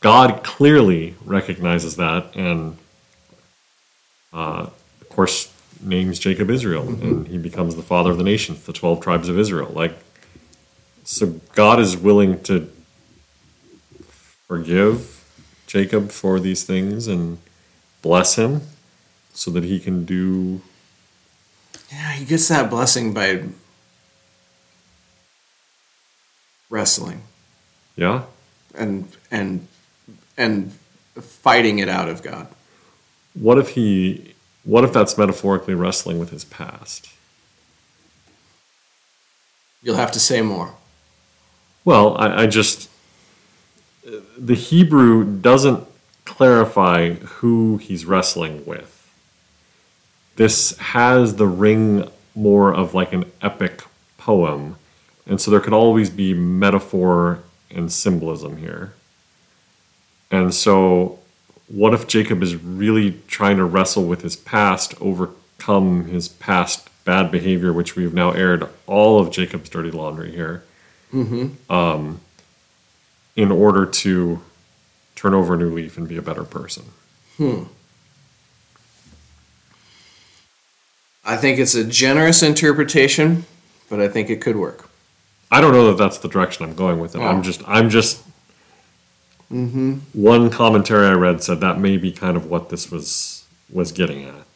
God 0.00 0.42
clearly 0.42 1.14
recognizes 1.24 1.96
that 1.96 2.34
and 2.34 2.76
uh, 4.32 4.66
of 5.00 5.08
course 5.08 5.52
names 5.82 6.18
Jacob 6.18 6.50
Israel 6.50 6.88
and 6.88 7.26
he 7.28 7.38
becomes 7.38 7.74
the 7.76 7.82
father 7.82 8.10
of 8.10 8.18
the 8.18 8.24
nations, 8.24 8.64
the 8.64 8.72
12 8.72 9.00
tribes 9.00 9.28
of 9.28 9.38
Israel. 9.38 9.70
Like 9.74 9.96
so 11.04 11.40
God 11.54 11.80
is 11.80 11.96
willing 11.96 12.42
to 12.44 12.70
forgive 14.46 15.24
Jacob 15.66 16.10
for 16.10 16.40
these 16.40 16.64
things 16.64 17.06
and 17.06 17.38
bless 18.02 18.36
him 18.36 18.62
so 19.32 19.50
that 19.50 19.64
he 19.64 19.78
can 19.78 20.04
do 20.04 20.60
Yeah, 21.92 22.12
he 22.12 22.24
gets 22.24 22.48
that 22.48 22.70
blessing 22.70 23.12
by 23.12 23.44
wrestling. 26.68 27.22
yeah 27.96 28.24
and 28.74 29.08
and 29.30 29.66
and 30.40 30.72
fighting 31.20 31.78
it 31.78 31.88
out 31.88 32.08
of 32.08 32.22
God. 32.22 32.48
what 33.34 33.58
if 33.58 33.70
he 33.70 34.34
what 34.64 34.84
if 34.84 34.92
that's 34.92 35.16
metaphorically 35.18 35.74
wrestling 35.74 36.18
with 36.18 36.30
his 36.30 36.44
past 36.44 37.08
You'll 39.82 39.96
have 39.96 40.12
to 40.12 40.20
say 40.20 40.40
more. 40.42 40.74
well 41.84 42.16
i, 42.18 42.42
I 42.42 42.46
just 42.46 42.88
the 44.38 44.54
hebrew 44.54 45.24
doesn't 45.24 45.86
clarify 46.24 47.12
who 47.14 47.76
he's 47.76 48.04
wrestling 48.06 48.64
with 48.64 48.96
this 50.36 50.76
has 50.78 51.36
the 51.36 51.46
ring 51.46 52.08
more 52.34 52.72
of 52.72 52.94
like 52.94 53.12
an 53.12 53.24
epic 53.42 53.82
poem 54.16 54.76
and 55.26 55.38
so 55.40 55.50
there 55.50 55.60
could 55.60 55.74
always 55.74 56.08
be 56.08 56.32
metaphor 56.32 57.40
and 57.70 57.92
symbolism 57.92 58.56
here 58.56 58.94
and 60.30 60.54
so 60.54 61.18
what 61.68 61.94
if 61.94 62.06
Jacob 62.06 62.42
is 62.42 62.56
really 62.56 63.20
trying 63.28 63.56
to 63.56 63.64
wrestle 63.64 64.04
with 64.04 64.22
his 64.22 64.36
past, 64.36 64.94
overcome 65.00 66.06
his 66.06 66.28
past 66.28 66.88
bad 67.04 67.30
behavior, 67.30 67.72
which 67.72 67.96
we've 67.96 68.12
now 68.12 68.32
aired 68.32 68.68
all 68.86 69.20
of 69.20 69.30
Jacob's 69.30 69.68
dirty 69.68 69.90
laundry 69.90 70.32
here, 70.32 70.64
um, 71.68 72.20
in 73.36 73.50
order 73.52 73.86
to 73.86 74.40
turn 75.14 75.34
over 75.34 75.54
a 75.54 75.58
new 75.58 75.70
leaf 75.70 75.96
and 75.96 76.08
be 76.08 76.16
a 76.16 76.22
better 76.22 76.44
person? 76.44 76.84
Hmm. 77.36 77.64
I 81.24 81.36
think 81.36 81.58
it's 81.58 81.74
a 81.74 81.84
generous 81.84 82.42
interpretation, 82.42 83.44
but 83.88 84.00
I 84.00 84.08
think 84.08 84.30
it 84.30 84.40
could 84.40 84.56
work. 84.56 84.88
I 85.50 85.60
don't 85.60 85.72
know 85.72 85.88
that 85.88 85.98
that's 85.98 86.18
the 86.18 86.28
direction 86.28 86.64
I'm 86.64 86.74
going 86.74 86.98
with 86.98 87.14
it. 87.14 87.20
Oh. 87.20 87.26
I'm 87.26 87.42
just 87.42 87.62
I'm 87.66 87.90
just 87.90 88.22
Mm-hmm. 89.50 89.94
one 90.12 90.48
commentary 90.48 91.08
I 91.08 91.12
read 91.12 91.42
said 91.42 91.60
that 91.60 91.80
may 91.80 91.96
be 91.96 92.12
kind 92.12 92.36
of 92.36 92.46
what 92.46 92.68
this 92.68 92.90
was 92.90 93.46
was 93.72 93.90
getting 93.90 94.24
at. 94.24 94.46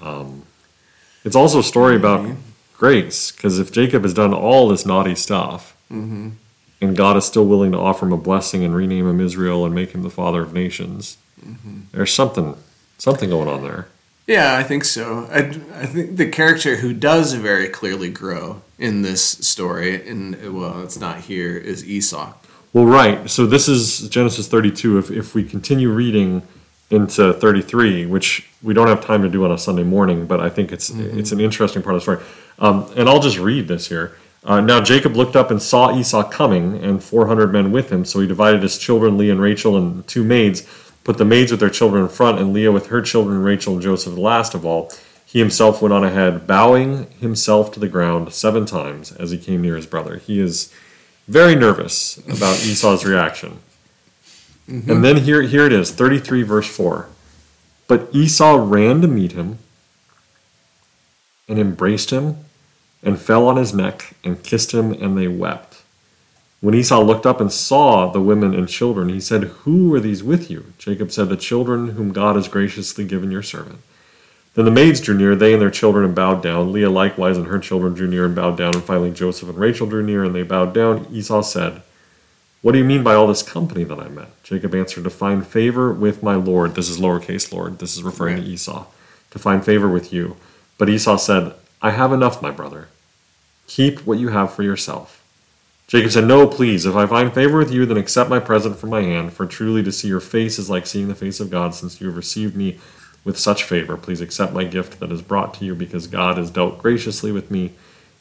Um, 0.00 0.42
it's 1.24 1.34
also 1.34 1.58
a 1.58 1.64
story 1.64 1.96
mm-hmm. 1.96 2.30
about 2.30 2.36
grace 2.76 3.32
because 3.32 3.58
if 3.58 3.72
Jacob 3.72 4.02
has 4.02 4.14
done 4.14 4.32
all 4.32 4.68
this 4.68 4.86
naughty 4.86 5.14
stuff, 5.14 5.76
mm-hmm. 5.90 6.30
and 6.80 6.96
God 6.96 7.16
is 7.16 7.24
still 7.24 7.46
willing 7.46 7.72
to 7.72 7.78
offer 7.78 8.06
him 8.06 8.12
a 8.12 8.16
blessing 8.16 8.62
and 8.62 8.74
rename 8.76 9.08
him 9.08 9.20
Israel 9.20 9.64
and 9.64 9.74
make 9.74 9.90
him 9.90 10.02
the 10.02 10.10
father 10.10 10.42
of 10.42 10.52
nations, 10.52 11.18
there's 11.92 12.12
something 12.12 12.56
something 12.98 13.30
going 13.30 13.48
on 13.48 13.62
there. 13.62 13.88
Yeah, 14.26 14.56
I 14.56 14.64
think 14.64 14.84
so. 14.84 15.28
I, 15.30 15.38
I 15.74 15.86
think 15.86 16.16
the 16.16 16.28
character 16.28 16.76
who 16.76 16.92
does 16.92 17.34
very 17.34 17.68
clearly 17.68 18.10
grow 18.10 18.62
in 18.76 19.02
this 19.02 19.22
story, 19.22 20.08
and 20.08 20.58
well, 20.58 20.82
it's 20.82 20.98
not 20.98 21.20
here, 21.20 21.56
is 21.56 21.88
Esau. 21.88 22.34
Well, 22.76 22.84
right. 22.84 23.30
So 23.30 23.46
this 23.46 23.68
is 23.68 24.06
Genesis 24.10 24.48
32. 24.48 24.98
If, 24.98 25.10
if 25.10 25.34
we 25.34 25.42
continue 25.44 25.90
reading 25.90 26.42
into 26.90 27.32
33, 27.32 28.04
which 28.04 28.50
we 28.62 28.74
don't 28.74 28.88
have 28.88 29.02
time 29.02 29.22
to 29.22 29.30
do 29.30 29.46
on 29.46 29.50
a 29.50 29.56
Sunday 29.56 29.82
morning, 29.82 30.26
but 30.26 30.40
I 30.40 30.50
think 30.50 30.72
it's 30.72 30.90
it's 30.90 31.32
an 31.32 31.40
interesting 31.40 31.80
part 31.80 31.94
of 31.94 32.02
the 32.02 32.18
story. 32.18 32.18
Um, 32.58 32.92
and 32.94 33.08
I'll 33.08 33.18
just 33.18 33.38
read 33.38 33.66
this 33.66 33.88
here. 33.88 34.18
Uh, 34.44 34.60
now 34.60 34.82
Jacob 34.82 35.16
looked 35.16 35.36
up 35.36 35.50
and 35.50 35.62
saw 35.62 35.98
Esau 35.98 36.28
coming, 36.28 36.84
and 36.84 37.02
400 37.02 37.50
men 37.50 37.72
with 37.72 37.90
him. 37.90 38.04
So 38.04 38.20
he 38.20 38.26
divided 38.26 38.62
his 38.62 38.76
children, 38.76 39.16
Leah 39.16 39.32
and 39.32 39.40
Rachel, 39.40 39.74
and 39.78 40.06
two 40.06 40.22
maids, 40.22 40.68
put 41.02 41.16
the 41.16 41.24
maids 41.24 41.50
with 41.50 41.60
their 41.60 41.70
children 41.70 42.02
in 42.02 42.10
front, 42.10 42.38
and 42.38 42.52
Leah 42.52 42.72
with 42.72 42.88
her 42.88 43.00
children, 43.00 43.42
Rachel 43.42 43.72
and 43.72 43.82
Joseph 43.82 44.16
the 44.16 44.20
last 44.20 44.52
of 44.52 44.66
all. 44.66 44.92
He 45.24 45.38
himself 45.38 45.80
went 45.80 45.94
on 45.94 46.04
ahead, 46.04 46.46
bowing 46.46 47.10
himself 47.12 47.72
to 47.72 47.80
the 47.80 47.88
ground 47.88 48.34
seven 48.34 48.66
times 48.66 49.12
as 49.12 49.30
he 49.30 49.38
came 49.38 49.62
near 49.62 49.76
his 49.76 49.86
brother. 49.86 50.18
He 50.18 50.38
is 50.38 50.70
very 51.28 51.54
nervous 51.54 52.18
about 52.26 52.64
Esau's 52.64 53.04
reaction. 53.04 53.58
Mm-hmm. 54.68 54.90
And 54.90 55.04
then 55.04 55.18
here, 55.18 55.42
here 55.42 55.66
it 55.66 55.72
is, 55.72 55.90
33 55.90 56.42
verse 56.42 56.68
4. 56.68 57.08
But 57.88 58.08
Esau 58.12 58.56
ran 58.56 59.00
to 59.00 59.08
meet 59.08 59.32
him 59.32 59.58
and 61.48 61.58
embraced 61.58 62.10
him 62.10 62.38
and 63.02 63.20
fell 63.20 63.46
on 63.46 63.56
his 63.56 63.72
neck 63.72 64.14
and 64.24 64.42
kissed 64.42 64.74
him, 64.74 64.92
and 64.92 65.16
they 65.16 65.28
wept. 65.28 65.82
When 66.60 66.74
Esau 66.74 67.00
looked 67.02 67.26
up 67.26 67.40
and 67.40 67.52
saw 67.52 68.10
the 68.10 68.20
women 68.20 68.54
and 68.54 68.68
children, 68.68 69.08
he 69.08 69.20
said, 69.20 69.44
Who 69.44 69.94
are 69.94 70.00
these 70.00 70.24
with 70.24 70.50
you? 70.50 70.72
Jacob 70.78 71.12
said, 71.12 71.28
The 71.28 71.36
children 71.36 71.90
whom 71.90 72.12
God 72.12 72.34
has 72.34 72.48
graciously 72.48 73.04
given 73.04 73.30
your 73.30 73.42
servant. 73.42 73.80
Then 74.56 74.64
the 74.64 74.70
maids 74.70 75.02
drew 75.02 75.14
near, 75.14 75.36
they 75.36 75.52
and 75.52 75.60
their 75.60 75.70
children, 75.70 76.06
and 76.06 76.14
bowed 76.14 76.42
down. 76.42 76.72
Leah 76.72 76.88
likewise 76.88 77.36
and 77.36 77.46
her 77.46 77.58
children 77.58 77.92
drew 77.92 78.08
near 78.08 78.24
and 78.24 78.34
bowed 78.34 78.56
down. 78.56 78.74
And 78.74 78.82
finally 78.82 79.10
Joseph 79.10 79.50
and 79.50 79.58
Rachel 79.58 79.86
drew 79.86 80.02
near, 80.02 80.24
and 80.24 80.34
they 80.34 80.42
bowed 80.42 80.72
down. 80.72 81.06
Esau 81.12 81.42
said, 81.42 81.82
What 82.62 82.72
do 82.72 82.78
you 82.78 82.84
mean 82.84 83.04
by 83.04 83.14
all 83.14 83.26
this 83.26 83.42
company 83.42 83.84
that 83.84 84.00
I 84.00 84.08
met? 84.08 84.42
Jacob 84.42 84.74
answered, 84.74 85.04
To 85.04 85.10
find 85.10 85.46
favor 85.46 85.92
with 85.92 86.22
my 86.22 86.36
Lord. 86.36 86.74
This 86.74 86.88
is 86.88 86.98
lowercase 86.98 87.52
Lord. 87.52 87.80
This 87.80 87.96
is 87.96 88.02
referring 88.02 88.36
to 88.36 88.42
Esau. 88.42 88.86
To 89.32 89.38
find 89.38 89.62
favor 89.62 89.90
with 89.90 90.10
you. 90.10 90.36
But 90.78 90.88
Esau 90.88 91.18
said, 91.18 91.52
I 91.82 91.90
have 91.90 92.10
enough, 92.10 92.40
my 92.40 92.50
brother. 92.50 92.88
Keep 93.66 94.06
what 94.06 94.18
you 94.18 94.28
have 94.28 94.54
for 94.54 94.62
yourself. 94.62 95.22
Jacob 95.86 96.10
said, 96.10 96.24
No, 96.24 96.46
please, 96.46 96.86
if 96.86 96.96
I 96.96 97.04
find 97.04 97.34
favor 97.34 97.58
with 97.58 97.70
you, 97.70 97.84
then 97.84 97.98
accept 97.98 98.30
my 98.30 98.40
present 98.40 98.78
from 98.78 98.88
my 98.88 99.02
hand, 99.02 99.34
for 99.34 99.44
truly 99.44 99.82
to 99.82 99.92
see 99.92 100.08
your 100.08 100.20
face 100.20 100.58
is 100.58 100.70
like 100.70 100.86
seeing 100.86 101.08
the 101.08 101.14
face 101.14 101.40
of 101.40 101.50
God, 101.50 101.74
since 101.74 102.00
you 102.00 102.06
have 102.06 102.16
received 102.16 102.56
me 102.56 102.78
with 103.26 103.36
such 103.36 103.64
favor. 103.64 103.96
Please 103.96 104.22
accept 104.22 104.54
my 104.54 104.64
gift 104.64 105.00
that 105.00 105.12
is 105.12 105.20
brought 105.20 105.52
to 105.54 105.64
you, 105.66 105.74
because 105.74 106.06
God 106.06 106.38
has 106.38 106.48
dealt 106.48 106.78
graciously 106.78 107.32
with 107.32 107.50
me, 107.50 107.72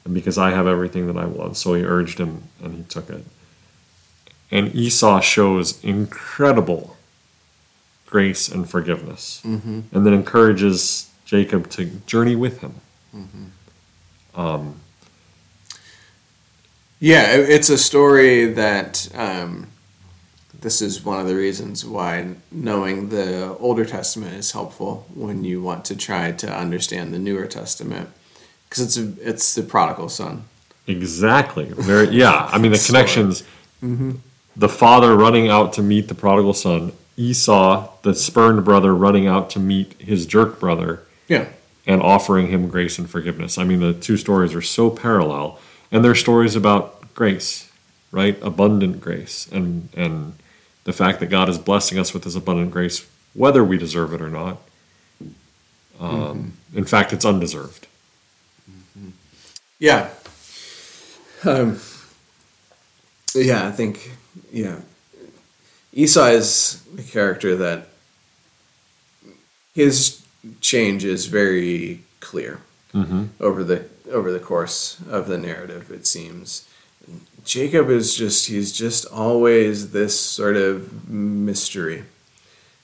and 0.03 0.13
because 0.13 0.37
I 0.37 0.49
have 0.49 0.67
everything 0.67 1.07
that 1.07 1.15
I 1.15 1.25
want. 1.25 1.55
So 1.55 1.75
he 1.75 1.83
urged 1.83 2.17
him, 2.17 2.43
and 2.61 2.75
he 2.75 2.83
took 2.83 3.09
it. 3.09 3.23
And 4.51 4.75
Esau 4.75 5.21
shows 5.21 5.81
incredible 5.83 6.97
grace 8.07 8.47
and 8.47 8.69
forgiveness, 8.69 9.41
mm-hmm. 9.45 9.81
and 9.91 10.05
then 10.05 10.13
encourages 10.13 11.11
Jacob 11.23 11.69
to 11.71 11.85
journey 12.07 12.35
with 12.35 12.61
him. 12.61 12.73
Mm-hmm. 13.15 14.39
Um, 14.39 14.79
yeah, 16.99 17.35
it's 17.35 17.69
a 17.69 17.77
story 17.77 18.45
that 18.53 19.07
um, 19.13 19.67
this 20.61 20.81
is 20.81 21.03
one 21.03 21.19
of 21.19 21.27
the 21.27 21.35
reasons 21.35 21.85
why 21.85 22.35
knowing 22.51 23.09
the 23.09 23.55
Older 23.59 23.85
Testament 23.85 24.33
is 24.33 24.51
helpful 24.51 25.05
when 25.13 25.43
you 25.43 25.61
want 25.61 25.85
to 25.85 25.95
try 25.95 26.31
to 26.31 26.51
understand 26.51 27.13
the 27.13 27.19
Newer 27.19 27.45
Testament 27.45 28.09
because 28.69 28.83
it's 28.83 28.97
a, 28.97 29.29
it's 29.29 29.55
the 29.55 29.63
prodigal 29.63 30.09
son. 30.09 30.45
Exactly. 30.87 31.65
Very. 31.65 32.09
Yeah. 32.09 32.49
I 32.51 32.57
mean, 32.57 32.71
the 32.71 32.83
connections. 32.85 33.43
Mm-hmm. 33.83 34.11
The 34.55 34.69
father 34.69 35.15
running 35.15 35.49
out 35.49 35.73
to 35.73 35.81
meet 35.81 36.07
the 36.07 36.15
prodigal 36.15 36.53
son. 36.53 36.93
Esau, 37.17 37.89
the 38.01 38.13
spurned 38.13 38.65
brother, 38.65 38.93
running 38.93 39.27
out 39.27 39.49
to 39.51 39.59
meet 39.59 39.93
his 40.01 40.25
jerk 40.25 40.59
brother 40.59 41.01
Yeah, 41.27 41.47
and 41.87 42.01
offering 42.01 42.47
him 42.47 42.67
grace 42.67 42.99
and 42.99 43.09
forgiveness. 43.09 43.57
I 43.57 43.63
mean, 43.63 43.79
the 43.79 43.93
two 43.93 44.17
stories 44.17 44.53
are 44.53 44.61
so 44.61 44.89
parallel, 44.89 45.59
and 45.91 46.03
they're 46.03 46.15
stories 46.15 46.55
about 46.55 47.13
grace, 47.13 47.71
right? 48.11 48.37
Abundant 48.41 48.99
grace, 48.99 49.47
and 49.51 49.87
and 49.95 50.33
the 50.85 50.93
fact 50.93 51.19
that 51.19 51.27
God 51.27 51.49
is 51.49 51.57
blessing 51.57 51.99
us 51.99 52.13
with 52.13 52.23
His 52.23 52.35
abundant 52.35 52.71
grace, 52.71 53.05
whether 53.33 53.63
we 53.63 53.77
deserve 53.77 54.13
it 54.13 54.21
or 54.21 54.29
not. 54.29 54.57
Um, 55.99 56.53
In 56.73 56.85
fact, 56.85 57.13
it's 57.13 57.25
undeserved. 57.25 57.87
yeah, 59.79 60.09
um, 61.45 61.79
yeah. 63.33 63.67
I 63.67 63.71
think 63.71 64.11
yeah, 64.51 64.79
Esau 65.93 66.25
is 66.27 66.83
a 66.97 67.03
character 67.03 67.55
that 67.57 67.87
his 69.73 70.21
change 70.61 71.03
is 71.05 71.25
very 71.27 72.01
clear. 72.19 72.59
over 73.41 73.63
the 73.63 73.85
over 74.11 74.31
the 74.31 74.39
course 74.39 75.01
of 75.09 75.27
the 75.27 75.37
narrative 75.37 75.91
it 75.91 76.07
seems 76.07 76.65
jacob 77.45 77.89
is 77.89 78.15
just 78.15 78.47
he's 78.47 78.71
just 78.71 79.05
always 79.05 79.91
this 79.91 80.19
sort 80.19 80.57
of 80.57 81.07
mystery 81.09 82.03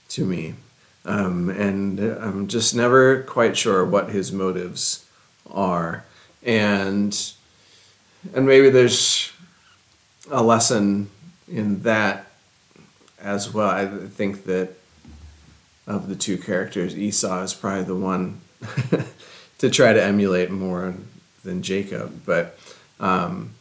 to 0.09 0.25
me. 0.25 0.55
Um, 1.03 1.49
and 1.49 1.99
i'm 1.99 2.47
just 2.47 2.75
never 2.75 3.23
quite 3.23 3.57
sure 3.57 3.83
what 3.83 4.09
his 4.09 4.31
motives 4.31 5.05
are. 5.49 6.05
And 6.43 7.17
and 8.33 8.45
maybe 8.45 8.69
there's 8.69 9.31
a 10.29 10.43
lesson 10.43 11.09
in 11.47 11.81
that 11.81 12.27
as 13.19 13.53
well. 13.53 13.69
I 13.69 13.87
think 13.87 14.45
that 14.45 14.73
of 15.87 16.07
the 16.07 16.15
two 16.15 16.37
characters 16.37 16.97
esau 16.97 17.41
is 17.41 17.53
probably 17.53 17.83
the 17.83 17.95
one 17.95 18.41
to 19.57 19.69
try 19.69 19.93
to 19.93 20.03
emulate 20.03 20.51
more 20.51 20.93
than 21.43 21.61
Jacob. 21.61 22.21
But 22.25 22.57
um, 22.99 23.55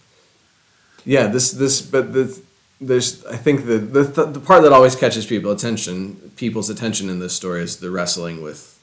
yeah, 1.04 1.26
this 1.26 1.52
this 1.52 1.80
but 1.82 2.12
the, 2.12 2.40
there's 2.80 3.24
I 3.26 3.36
think 3.36 3.66
the, 3.66 3.78
the 3.78 4.02
the 4.24 4.40
part 4.40 4.62
that 4.62 4.72
always 4.72 4.96
catches 4.96 5.26
people 5.26 5.50
attention 5.50 6.32
people's 6.36 6.70
attention 6.70 7.08
in 7.08 7.18
this 7.18 7.34
story 7.34 7.62
is 7.62 7.78
the 7.78 7.90
wrestling 7.90 8.42
with 8.42 8.78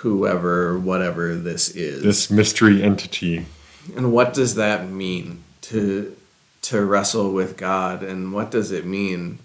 whoever 0.00 0.78
whatever 0.78 1.34
this 1.34 1.68
is. 1.70 2.02
This 2.02 2.30
mystery 2.30 2.82
entity. 2.82 3.46
And 3.96 4.12
what 4.12 4.34
does 4.34 4.54
that 4.56 4.88
mean 4.88 5.44
to 5.62 6.16
to 6.62 6.84
wrestle 6.84 7.32
with 7.32 7.56
God? 7.56 8.02
And 8.02 8.32
what 8.32 8.50
does 8.50 8.70
it 8.70 8.86
mean 8.86 9.38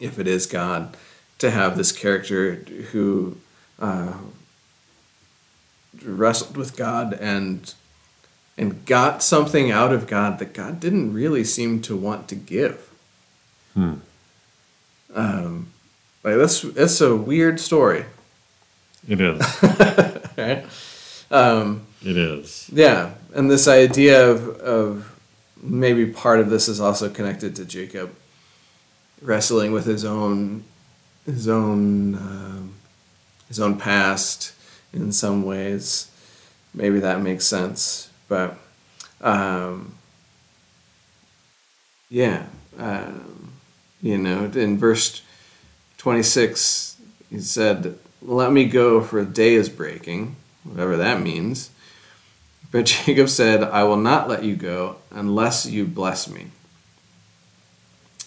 if 0.00 0.18
it 0.18 0.26
is 0.26 0.46
God 0.46 0.96
to 1.38 1.50
have 1.50 1.76
this 1.76 1.92
character 1.92 2.56
who 2.92 3.36
uh, 3.78 4.14
wrestled 6.02 6.56
with 6.56 6.76
God 6.76 7.12
and 7.14 7.74
and 8.58 8.84
got 8.86 9.22
something 9.22 9.70
out 9.70 9.92
of 9.92 10.06
God 10.06 10.38
that 10.38 10.54
God 10.54 10.80
didn't 10.80 11.12
really 11.12 11.44
seem 11.44 11.80
to 11.82 11.96
want 11.96 12.28
to 12.28 12.34
give? 12.34 12.90
Hmm. 13.74 13.94
Um, 15.14 15.68
like 16.22 16.36
that's 16.36 16.62
that's 16.62 17.00
a 17.00 17.14
weird 17.16 17.60
story, 17.60 18.04
It 19.08 19.20
is. 19.20 19.40
right? 20.36 20.64
Um, 21.30 21.86
It 22.02 22.16
is. 22.16 22.68
Yeah, 22.72 23.12
and 23.34 23.50
this 23.50 23.68
idea 23.68 24.28
of 24.28 24.48
of 24.60 25.18
maybe 25.62 26.06
part 26.06 26.40
of 26.40 26.50
this 26.50 26.68
is 26.68 26.80
also 26.80 27.08
connected 27.08 27.56
to 27.56 27.64
Jacob 27.64 28.14
wrestling 29.22 29.72
with 29.72 29.86
his 29.86 30.04
own 30.04 30.64
his 31.24 31.48
own 31.48 32.14
um, 32.16 32.74
his 33.48 33.58
own 33.60 33.78
past 33.78 34.52
in 34.92 35.12
some 35.12 35.44
ways. 35.44 36.10
Maybe 36.74 37.00
that 37.00 37.22
makes 37.22 37.46
sense, 37.46 38.10
but 38.28 38.58
um, 39.20 39.94
yeah, 42.10 42.46
um, 42.78 43.52
you 44.02 44.18
know, 44.18 44.44
in 44.44 44.78
verse 44.78 45.22
twenty 45.98 46.22
six, 46.22 46.96
he 47.30 47.40
said, 47.40 47.98
"Let 48.22 48.52
me 48.52 48.66
go, 48.66 49.00
for 49.00 49.18
a 49.18 49.24
day 49.24 49.54
is 49.54 49.68
breaking," 49.68 50.36
whatever 50.64 50.96
that 50.96 51.20
means. 51.20 51.70
But 52.70 52.84
Jacob 53.06 53.28
said, 53.28 53.62
I 53.62 53.84
will 53.84 53.96
not 53.96 54.28
let 54.28 54.44
you 54.44 54.56
go 54.56 54.96
unless 55.10 55.66
you 55.66 55.86
bless 55.86 56.28
me. 56.28 56.48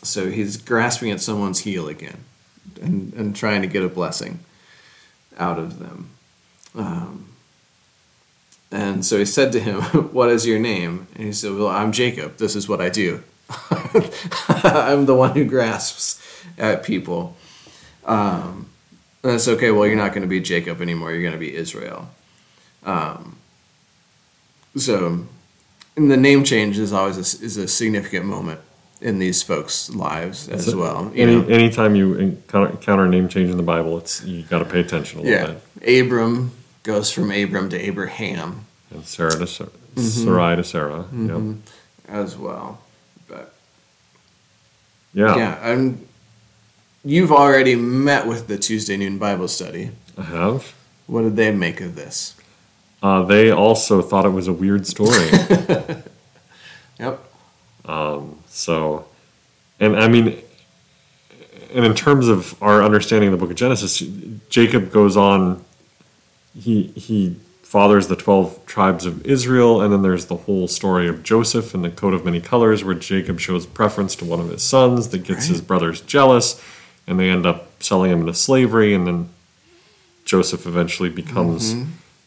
So 0.01 0.29
he's 0.29 0.57
grasping 0.57 1.11
at 1.11 1.21
someone's 1.21 1.59
heel 1.59 1.87
again 1.87 2.23
and, 2.81 3.13
and 3.13 3.35
trying 3.35 3.61
to 3.61 3.67
get 3.67 3.83
a 3.83 3.89
blessing 3.89 4.39
out 5.37 5.59
of 5.59 5.79
them. 5.79 6.09
Um, 6.75 7.28
and 8.71 9.03
so 9.03 9.17
he 9.17 9.25
said 9.25 9.51
to 9.53 9.59
him, 9.59 9.81
What 10.13 10.29
is 10.29 10.45
your 10.45 10.59
name? 10.59 11.07
And 11.15 11.25
he 11.25 11.33
said, 11.33 11.53
Well, 11.53 11.67
I'm 11.67 11.91
Jacob. 11.91 12.37
This 12.37 12.55
is 12.55 12.69
what 12.69 12.81
I 12.81 12.89
do. 12.89 13.23
I'm 14.49 15.05
the 15.05 15.15
one 15.15 15.31
who 15.31 15.43
grasps 15.45 16.21
at 16.57 16.83
people. 16.83 17.35
Um, 18.05 18.69
and 19.23 19.33
that's 19.33 19.47
okay. 19.47 19.71
Well, 19.71 19.87
you're 19.87 19.95
not 19.97 20.09
going 20.09 20.21
to 20.21 20.27
be 20.27 20.39
Jacob 20.39 20.81
anymore. 20.81 21.11
You're 21.11 21.21
going 21.21 21.33
to 21.33 21.39
be 21.39 21.55
Israel. 21.55 22.09
Um, 22.83 23.37
so, 24.77 25.25
and 25.95 26.11
the 26.11 26.17
name 26.17 26.43
change 26.43 26.77
is 26.77 26.93
always 26.93 27.17
a, 27.17 27.43
is 27.43 27.57
a 27.57 27.67
significant 27.67 28.25
moment 28.25 28.61
in 29.01 29.19
these 29.19 29.41
folks' 29.41 29.89
lives 29.89 30.47
as 30.47 30.65
So 30.65 30.77
well. 30.77 31.11
You 31.13 31.23
Any 31.23 31.35
know? 31.35 31.47
anytime 31.47 31.95
you 31.95 32.15
encounter, 32.15 32.71
encounter 32.71 33.05
a 33.05 33.09
name 33.09 33.29
change 33.29 33.49
in 33.49 33.57
the 33.57 33.63
Bible, 33.63 33.97
it's 33.97 34.23
you 34.23 34.43
got 34.43 34.59
to 34.59 34.65
pay 34.65 34.79
attention 34.79 35.19
a 35.19 35.23
little 35.23 35.39
yeah, 35.39 35.55
bit. 35.81 36.05
Abram 36.05 36.51
goes 36.83 37.11
from 37.11 37.31
Abram 37.31 37.69
to 37.69 37.77
Abraham 37.79 38.65
And 38.91 39.05
Sarah 39.05 39.31
to 39.37 39.47
Sarah, 39.47 39.69
Mm-hmm. 39.95 40.01
Sarai 40.23 40.55
to 40.55 40.63
Sarah. 40.63 41.05
Yep. 41.13 41.41
as 42.07 42.37
well. 42.37 42.79
But 43.27 43.53
Yeah. 45.13 45.35
yeah, 45.35 45.69
and 45.71 46.07
you've 47.03 47.31
already 47.31 47.75
met 47.75 48.27
with 48.27 48.47
the 48.47 48.57
Tuesday 48.57 48.97
noon 48.97 49.17
Bible 49.17 49.47
study. 49.47 49.91
I 50.17 50.23
have. 50.23 50.73
What 51.07 51.23
did 51.23 51.35
they 51.35 51.51
make 51.51 51.81
of 51.81 51.95
this? 51.95 52.35
Uh, 53.01 53.23
they 53.23 53.49
also 53.51 54.01
thought 54.01 54.25
it 54.25 54.29
was 54.29 54.47
a 54.47 54.53
weird 54.53 54.85
story. 54.87 55.29
Yep. 56.99 57.17
So, 58.49 59.05
and 59.79 59.95
I 59.95 60.07
mean, 60.09 60.37
and 61.73 61.85
in 61.85 61.93
terms 61.95 62.27
of 62.27 62.61
our 62.61 62.83
understanding 62.83 63.29
of 63.29 63.31
the 63.31 63.37
book 63.37 63.51
of 63.51 63.55
Genesis, 63.55 63.99
Jacob 64.49 64.91
goes 64.91 65.15
on. 65.15 65.63
He 66.57 66.83
he 66.95 67.35
fathers 67.63 68.07
the 68.07 68.15
twelve 68.15 68.65
tribes 68.65 69.05
of 69.05 69.25
Israel, 69.25 69.81
and 69.81 69.93
then 69.93 70.01
there's 70.01 70.25
the 70.25 70.35
whole 70.37 70.67
story 70.67 71.07
of 71.07 71.21
Joseph 71.23 71.73
and 71.75 71.83
the 71.83 71.89
coat 71.91 72.13
of 72.13 72.25
many 72.25 72.41
colors, 72.41 72.83
where 72.83 72.95
Jacob 72.95 73.39
shows 73.39 73.65
preference 73.65 74.15
to 74.15 74.25
one 74.25 74.39
of 74.39 74.49
his 74.49 74.63
sons 74.63 75.09
that 75.09 75.19
gets 75.23 75.45
his 75.47 75.61
brothers 75.61 76.01
jealous, 76.01 76.59
and 77.05 77.19
they 77.19 77.29
end 77.29 77.45
up 77.45 77.81
selling 77.81 78.11
him 78.11 78.21
into 78.21 78.33
slavery, 78.33 78.93
and 78.93 79.05
then 79.05 79.29
Joseph 80.25 80.65
eventually 80.65 81.09
becomes 81.09 81.75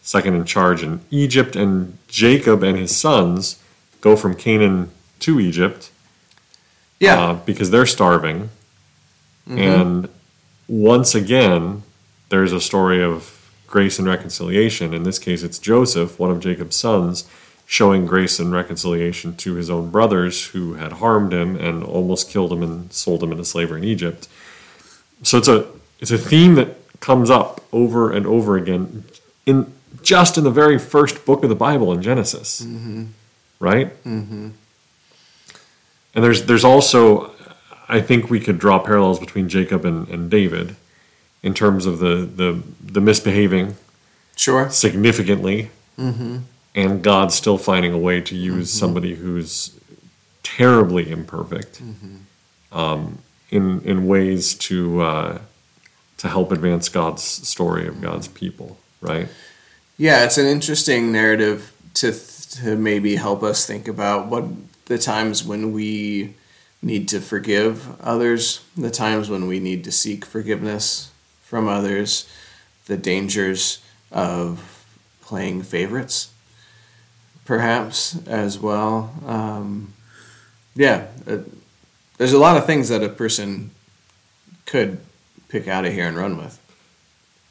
second 0.01 0.35
in 0.35 0.45
charge 0.45 0.83
in 0.83 1.01
Egypt, 1.11 1.57
and 1.57 1.99
Jacob 2.09 2.63
and 2.63 2.79
his 2.79 2.95
sons 2.97 3.59
go 4.01 4.17
from 4.17 4.35
Canaan 4.35 4.91
to 5.21 5.39
Egypt 5.41 5.91
Yeah. 7.01 7.21
uh, 7.21 7.35
because 7.35 7.71
they're 7.71 7.87
starving. 7.87 8.51
And 9.49 10.09
once 10.69 11.15
again, 11.17 11.83
there's 12.29 12.53
a 12.53 12.61
story 12.61 13.03
of 13.03 13.42
grace 13.73 13.99
and 13.99 14.07
reconciliation. 14.07 14.93
In 14.93 15.03
this 15.03 15.19
case, 15.19 15.43
it's 15.43 15.59
Joseph, 15.59 16.19
one 16.19 16.31
of 16.31 16.41
Jacob's 16.41 16.77
sons, 16.77 17.25
showing 17.65 18.05
grace 18.05 18.39
and 18.39 18.53
reconciliation 18.53 19.35
to 19.37 19.55
his 19.55 19.71
own 19.71 19.91
brothers 19.91 20.49
who 20.49 20.75
had 20.75 20.93
harmed 20.93 21.33
him 21.33 21.57
and 21.57 21.83
almost 21.83 22.29
killed 22.29 22.53
him 22.53 22.63
and 22.63 22.93
sold 22.93 23.23
him 23.23 23.33
into 23.33 23.47
slavery 23.47 23.81
in 23.81 23.89
Egypt. 23.89 24.29
So 25.23 25.39
it's 25.39 25.49
a 25.49 25.67
it's 26.01 26.11
a 26.11 26.19
theme 26.19 26.55
that 26.57 27.01
comes 27.01 27.31
up 27.31 27.63
over 27.73 28.13
and 28.13 28.27
over 28.27 28.59
again 28.59 29.05
in 29.47 29.73
just 30.03 30.37
in 30.37 30.45
the 30.45 30.51
very 30.51 30.79
first 30.79 31.25
book 31.25 31.43
of 31.43 31.49
the 31.49 31.55
Bible 31.55 31.93
in 31.95 32.03
Genesis, 32.03 32.61
mm-hmm. 32.61 33.05
right? 33.59 33.89
Mm-hmm. 34.05 34.51
And 36.15 36.25
there's 36.25 36.45
there's 36.45 36.65
also, 36.65 37.33
I 37.89 38.03
think 38.03 38.29
we 38.29 38.39
could 38.39 38.59
draw 38.59 38.79
parallels 38.79 39.19
between 39.19 39.49
Jacob 39.49 39.87
and, 39.87 40.07
and 40.09 40.31
David, 40.31 40.77
in 41.43 41.55
terms 41.55 41.87
of 41.87 41.99
the 41.99 42.29
the, 42.37 42.63
the 42.83 43.01
misbehaving 43.01 43.77
sure. 44.37 44.71
significantly, 44.71 45.71
and 46.75 47.03
God 47.03 47.33
still 47.33 47.59
finding 47.59 47.93
a 47.93 47.99
way 47.99 48.21
to 48.21 48.35
use 48.35 48.71
somebody 48.73 49.15
who's 49.17 49.79
terribly 50.43 51.11
imperfect, 51.11 51.83
um, 52.71 53.19
in 53.51 53.81
in 53.83 54.07
ways 54.07 54.55
to 54.55 55.03
uh, 55.03 55.39
to 56.19 56.29
help 56.29 56.53
advance 56.53 56.89
God's 56.89 57.23
story 57.23 57.87
of 57.87 58.01
God's 58.01 58.29
people, 58.29 58.79
right? 59.01 59.29
Yeah, 59.99 60.25
it's 60.25 60.39
an 60.39 60.47
interesting 60.47 61.13
narrative 61.13 61.73
to 61.95 62.13
to 62.13 62.77
maybe 62.77 63.17
help 63.17 63.43
us 63.43 63.67
think 63.67 63.89
about 63.89 64.29
what 64.29 64.45
the 64.87 64.99
times 64.99 65.45
when 65.45 65.73
we 65.73 66.35
need 66.85 67.09
to 67.09 67.21
forgive 67.21 68.01
others, 68.01 68.65
the 68.77 68.91
times 68.91 69.31
when 69.31 69.47
we 69.47 69.61
need 69.61 69.85
to 69.85 69.93
seek 69.93 70.25
forgiveness 70.25 71.12
from 71.53 71.69
others, 71.69 72.27
the 72.87 72.97
dangers 72.97 73.83
of 74.11 74.87
playing 75.21 75.63
favorites, 75.63 76.33
perhaps 77.45 78.27
as 78.27 78.59
well. 78.59 79.13
Um, 79.27 79.93
yeah, 80.75 81.09
uh, 81.27 81.41
there's 82.17 82.33
a 82.33 82.39
lot 82.39 82.57
of 82.57 82.65
things 82.65 82.89
that 82.89 83.03
a 83.03 83.09
person 83.11 83.71
could 84.65 84.99
pick 85.51 85.69
out 85.69 85.85
of 85.85 85.93
here 85.93 86.09
and 86.09 86.17
run 86.17 86.39
with. 86.39 86.59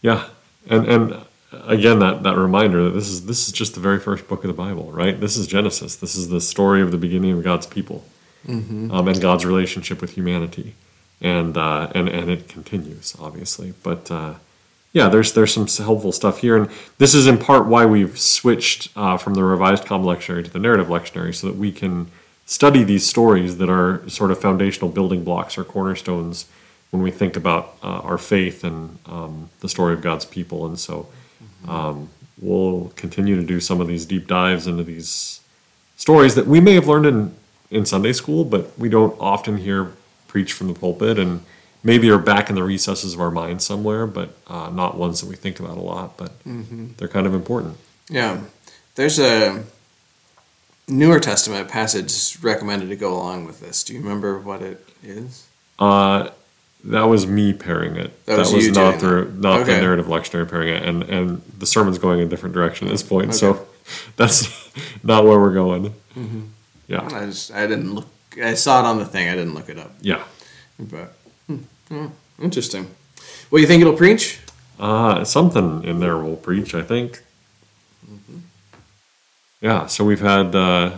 Yeah, 0.02 0.30
and 0.68 0.88
and 0.88 1.26
again 1.52 2.00
that 2.00 2.24
that 2.24 2.36
reminder 2.36 2.86
that 2.86 2.96
this 2.96 3.08
is 3.08 3.28
this 3.28 3.48
is 3.48 3.54
just 3.54 3.76
the 3.76 3.82
very 3.82 4.00
first 4.00 4.28
book 4.28 4.44
of 4.44 4.48
the 4.48 4.58
Bible, 4.66 4.92
right? 4.92 5.20
This 5.20 5.38
is 5.38 5.46
Genesis. 5.46 5.96
This 5.96 6.16
is 6.16 6.30
the 6.30 6.42
story 6.42 6.82
of 6.82 6.90
the 6.90 6.98
beginning 6.98 7.34
of 7.34 7.44
God's 7.44 7.68
people, 7.68 8.04
um, 8.92 9.08
and 9.08 9.22
God's 9.22 9.46
relationship 9.46 10.02
with 10.02 10.16
humanity, 10.16 10.74
and 11.22 11.58
uh, 11.58 11.92
and 11.94 12.10
and 12.10 12.30
it 12.30 12.48
continues 12.48 13.16
obviously. 13.20 13.74
But 13.84 14.10
uh, 14.12 14.36
yeah, 14.94 15.08
there's 15.08 15.34
there's 15.34 15.54
some 15.54 15.68
helpful 15.68 16.12
stuff 16.12 16.40
here, 16.40 16.58
and 16.58 16.70
this 16.98 17.14
is 17.14 17.28
in 17.28 17.38
part 17.38 17.66
why 17.66 17.86
we've 17.86 18.20
switched 18.20 18.90
uh, 18.96 19.18
from 19.18 19.36
the 19.36 19.44
Revised 19.44 19.86
Common 19.86 20.08
Lectionary 20.08 20.44
to 20.44 20.50
the 20.50 20.60
Narrative 20.60 20.88
Lectionary, 20.88 21.34
so 21.34 21.48
that 21.48 21.56
we 21.56 21.72
can 21.72 22.08
study 22.46 22.84
these 22.84 23.08
stories 23.08 23.58
that 23.58 23.70
are 23.70 24.08
sort 24.10 24.32
of 24.32 24.42
foundational 24.42 24.90
building 24.90 25.24
blocks 25.24 25.58
or 25.58 25.64
cornerstones 25.64 26.48
when 26.90 27.02
we 27.02 27.10
think 27.10 27.38
about 27.38 27.78
uh, 27.82 28.00
our 28.00 28.18
faith 28.18 28.66
and 28.66 29.00
um, 29.06 29.50
the 29.62 29.70
story 29.70 29.94
of 29.94 30.02
God's 30.02 30.26
people. 30.26 30.66
And 30.66 30.78
so 30.78 31.08
um, 31.66 32.10
we'll 32.42 32.92
continue 32.98 33.38
to 33.38 33.44
do 33.44 33.62
some 33.62 33.80
of 33.80 33.88
these 33.88 34.06
deep 34.06 34.28
dives 34.28 34.68
into 34.68 34.84
these 34.84 35.40
stories 35.96 36.36
that 36.36 36.48
we 36.48 36.60
may 36.60 36.74
have 36.74 36.88
learned 36.88 37.06
in, 37.06 37.34
in 37.70 37.86
Sunday 37.86 38.12
school, 38.12 38.44
but 38.44 38.78
we 38.78 38.90
don't 38.90 39.18
often 39.22 39.58
hear 39.58 39.94
preached 40.32 40.54
from 40.54 40.67
the 40.67 40.74
pulpit 40.74 41.20
and 41.20 41.41
maybe 41.84 42.10
are 42.10 42.17
back 42.17 42.50
in 42.50 42.56
the 42.56 42.63
recesses 42.63 43.13
of 43.13 43.20
our 43.20 43.30
mind 43.32 43.62
somewhere, 43.62 44.08
but 44.08 44.34
uh, 44.48 44.70
not 44.70 44.98
ones 44.98 45.20
that 45.20 45.28
we 45.28 45.36
think 45.36 45.60
about 45.60 45.78
a 45.78 45.82
lot, 45.82 46.15
but 46.17 46.32
they're 46.46 47.10
kind 47.10 47.28
of 47.28 47.34
important. 47.34 47.76
Yeah, 48.10 48.41
there's 48.96 49.20
a 49.20 49.63
Newer 50.88 51.20
Testament 51.20 51.67
passage 51.70 52.38
recommended 52.41 52.89
to 52.89 52.96
go 52.96 53.13
along 53.13 53.46
with 53.46 53.60
this. 53.60 53.84
Do 53.84 53.94
you 53.94 54.00
remember 54.00 54.39
what 54.39 54.62
it 54.62 54.88
is? 55.04 55.48
Uh, 55.80 56.30
that 56.86 57.04
was 57.04 57.28
me 57.28 57.52
pairing 57.54 57.96
it. 57.98 58.26
That 58.26 58.38
That 58.38 58.54
was 58.54 58.70
not 58.72 59.00
the 59.00 59.08
that. 59.26 59.36
not 59.38 59.65
the 59.65 59.72
Okay. 59.74 59.82
narrative 59.82 60.06
lectionary 60.08 60.50
pairing 60.50 60.70
it, 60.70 60.84
and 60.84 61.04
and 61.04 61.41
the 61.60 61.65
sermon's 61.65 61.98
going 62.00 62.22
a 62.22 62.26
different 62.26 62.56
direction 62.56 62.88
at 62.88 62.91
this 62.91 63.04
point. 63.04 63.30
Okay. 63.30 63.38
So 63.38 63.67
that's 64.15 64.48
not 65.04 65.26
where 65.26 65.39
we're 65.39 65.54
going. 65.54 65.94
Yeah, 66.88 67.04
I 67.06 67.26
just 67.26 67.52
I 67.52 67.67
didn't 67.67 67.94
look. 67.96 68.08
I 68.38 68.54
saw 68.54 68.80
it 68.80 68.86
on 68.86 68.98
the 68.98 69.06
thing. 69.06 69.28
I 69.30 69.36
didn't 69.36 69.54
look 69.56 69.70
it 69.70 69.78
up. 69.78 69.91
yeah. 70.02 70.24
But 70.80 71.15
hmm, 71.48 71.58
yeah, 71.89 72.10
interesting. 72.41 72.88
What 73.50 73.60
do 73.60 73.62
you 73.62 73.67
think 73.67 73.82
it'll 73.82 73.94
preach? 73.98 74.39
Uh, 74.80 75.24
something 75.24 75.84
in 75.84 76.00
there 76.00 76.17
will 76.17 76.38
preach, 76.38 76.74
I 76.74 76.82
think. 76.82 77.22
Yeah, 79.62 79.86
so 79.86 80.04
we've 80.04 80.22
had 80.22 80.56
uh, 80.56 80.98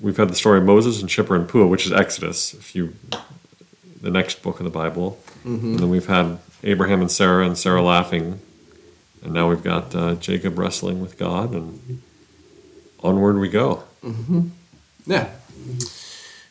we've 0.00 0.16
had 0.16 0.28
the 0.28 0.34
story 0.34 0.58
of 0.58 0.64
Moses 0.64 1.00
and 1.00 1.08
Shiphrah 1.08 1.36
and 1.36 1.48
Puah, 1.48 1.66
which 1.68 1.86
is 1.86 1.92
Exodus, 1.92 2.54
if 2.54 2.74
you 2.74 2.94
the 4.00 4.10
next 4.10 4.42
book 4.42 4.58
of 4.58 4.64
the 4.64 4.70
Bible, 4.70 5.20
and 5.44 5.78
then 5.78 5.90
we've 5.90 6.06
had 6.06 6.38
Abraham 6.64 7.00
and 7.00 7.10
Sarah 7.10 7.46
and 7.46 7.56
Sarah 7.56 7.82
laughing, 7.82 8.40
and 9.22 9.32
now 9.32 9.48
we've 9.48 9.62
got 9.62 9.94
uh, 9.94 10.14
Jacob 10.16 10.58
wrestling 10.58 11.00
with 11.00 11.16
God, 11.18 11.52
and 11.52 12.02
onward 13.00 13.38
we 13.38 13.48
go. 13.48 13.84
Yeah. 15.06 15.28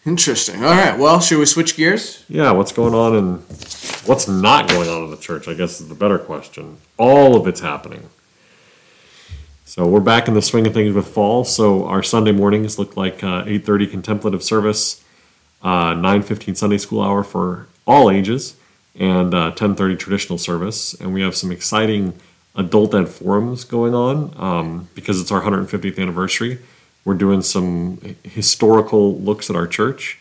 Interesting. 0.05 0.63
All 0.63 0.71
right. 0.71 0.97
Well, 0.97 1.19
should 1.19 1.37
we 1.37 1.45
switch 1.45 1.75
gears? 1.75 2.23
Yeah, 2.29 2.51
what's 2.51 2.71
going 2.71 2.93
on 2.93 3.15
and 3.15 3.39
what's 4.05 4.25
not 4.25 4.69
going 4.69 4.87
on 4.87 5.03
in 5.03 5.11
the 5.11 5.17
church? 5.17 5.49
I 5.49 5.53
guess 5.53 5.81
is 5.81 5.89
the 5.89 5.95
better 5.95 6.17
question. 6.17 6.77
All 6.97 7.35
of 7.35 7.45
it's 7.45 7.59
happening. 7.59 8.09
So 9.65 9.85
we're 9.85 9.99
back 9.99 10.29
in 10.29 10.33
the 10.33 10.41
swing 10.41 10.65
of 10.65 10.73
things 10.73 10.95
with 10.95 11.09
fall. 11.09 11.43
So 11.43 11.85
our 11.85 12.01
Sunday 12.01 12.31
mornings 12.31 12.79
look 12.79 12.95
like 12.95 13.21
uh, 13.21 13.43
8:30 13.43 13.91
contemplative 13.91 14.41
service, 14.41 15.03
uh, 15.61 15.93
9:15 15.93 16.55
Sunday 16.55 16.77
school 16.77 17.01
hour 17.01 17.21
for 17.21 17.67
all 17.85 18.09
ages, 18.09 18.55
and 18.97 19.33
uh, 19.33 19.51
10:30 19.51 19.99
traditional 19.99 20.37
service. 20.37 20.93
And 20.93 21.13
we 21.13 21.21
have 21.21 21.35
some 21.35 21.51
exciting 21.51 22.13
adult 22.55 22.95
ed 22.95 23.09
forums 23.09 23.65
going 23.65 23.93
on 23.93 24.33
um, 24.37 24.87
because 24.95 25.19
it's 25.19 25.33
our 25.33 25.41
150th 25.41 25.99
anniversary. 25.99 26.59
We're 27.05 27.13
doing 27.15 27.41
some 27.41 27.99
historical 28.23 29.17
looks 29.19 29.49
at 29.49 29.55
our 29.55 29.67
church. 29.67 30.19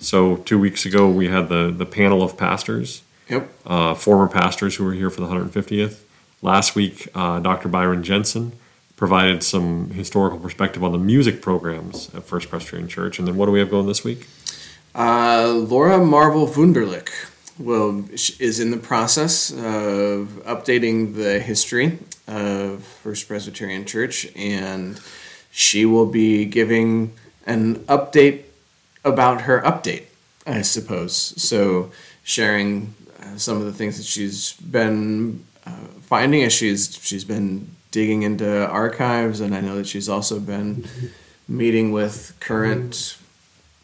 So 0.00 0.36
two 0.38 0.58
weeks 0.58 0.84
ago, 0.84 1.08
we 1.08 1.28
had 1.28 1.48
the 1.48 1.72
the 1.76 1.86
panel 1.86 2.20
of 2.22 2.36
pastors 2.36 3.02
Yep. 3.30 3.48
uh, 3.64 3.94
former 3.94 4.26
pastors 4.26 4.74
who 4.74 4.84
were 4.84 4.92
here 4.92 5.08
for 5.08 5.20
the 5.20 5.28
150th. 5.28 6.00
Last 6.42 6.74
week, 6.74 7.06
uh, 7.14 7.38
Dr. 7.38 7.68
Byron 7.68 8.02
Jensen 8.02 8.52
provided 8.96 9.44
some 9.44 9.90
historical 9.90 10.38
perspective 10.40 10.82
on 10.82 10.90
the 10.90 10.98
music 10.98 11.40
programs 11.40 12.12
at 12.12 12.24
First 12.24 12.50
Presbyterian 12.50 12.88
Church. 12.88 13.18
And 13.20 13.28
then 13.28 13.36
what 13.36 13.46
do 13.46 13.52
we 13.52 13.60
have 13.60 13.70
going 13.70 13.86
this 13.86 14.02
week? 14.02 14.26
Uh, 14.96 15.46
Laura 15.54 16.04
Marvel 16.04 16.46
Wunderlich 16.48 17.08
will 17.58 18.04
is 18.40 18.58
in 18.58 18.72
the 18.72 18.76
process 18.76 19.52
of 19.52 20.42
updating 20.44 21.14
the 21.14 21.38
history 21.38 21.98
of 22.26 22.82
First 22.84 23.28
Presbyterian 23.28 23.84
Church, 23.86 24.26
and 24.34 25.00
she 25.52 25.84
will 25.84 26.06
be 26.06 26.44
giving 26.46 27.12
an 27.46 27.76
update 27.84 28.44
about 29.04 29.42
her 29.42 29.60
update, 29.60 30.04
I 30.46 30.62
suppose. 30.62 31.14
So 31.14 31.90
sharing 32.24 32.94
uh, 33.20 33.36
some 33.36 33.58
of 33.58 33.64
the 33.64 33.72
things 33.72 33.98
that 33.98 34.06
she's 34.06 34.54
been 34.54 35.44
uh, 35.66 35.86
finding 36.00 36.42
as 36.42 36.52
she's 36.52 36.98
she's 37.02 37.24
been 37.24 37.68
digging 37.90 38.22
into 38.22 38.66
archives, 38.68 39.40
and 39.40 39.54
I 39.54 39.60
know 39.60 39.76
that 39.76 39.86
she's 39.86 40.08
also 40.08 40.40
been 40.40 40.86
meeting 41.46 41.92
with 41.92 42.34
current 42.40 43.18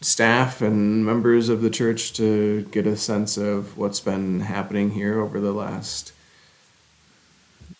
staff 0.01 0.61
and 0.61 1.05
members 1.05 1.49
of 1.49 1.61
the 1.61 1.69
church 1.69 2.13
to 2.13 2.63
get 2.71 2.87
a 2.87 2.97
sense 2.97 3.37
of 3.37 3.77
what's 3.77 3.99
been 3.99 4.39
happening 4.39 4.91
here 4.91 5.19
over 5.21 5.39
the 5.39 5.51
last 5.51 6.13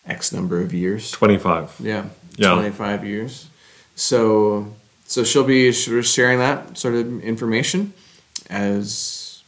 X 0.06 0.30
number 0.32 0.60
of 0.60 0.72
years. 0.72 1.10
25. 1.10 1.76
Yeah, 1.80 2.06
Yeah. 2.36 2.54
25 2.54 3.04
years. 3.04 3.48
So, 4.00 4.66
so 5.04 5.24
she'll 5.24 5.44
be 5.44 5.72
sharing 5.72 6.38
that 6.38 6.78
sort 6.78 6.94
of 6.94 7.22
information 7.22 7.92
as 8.48 9.42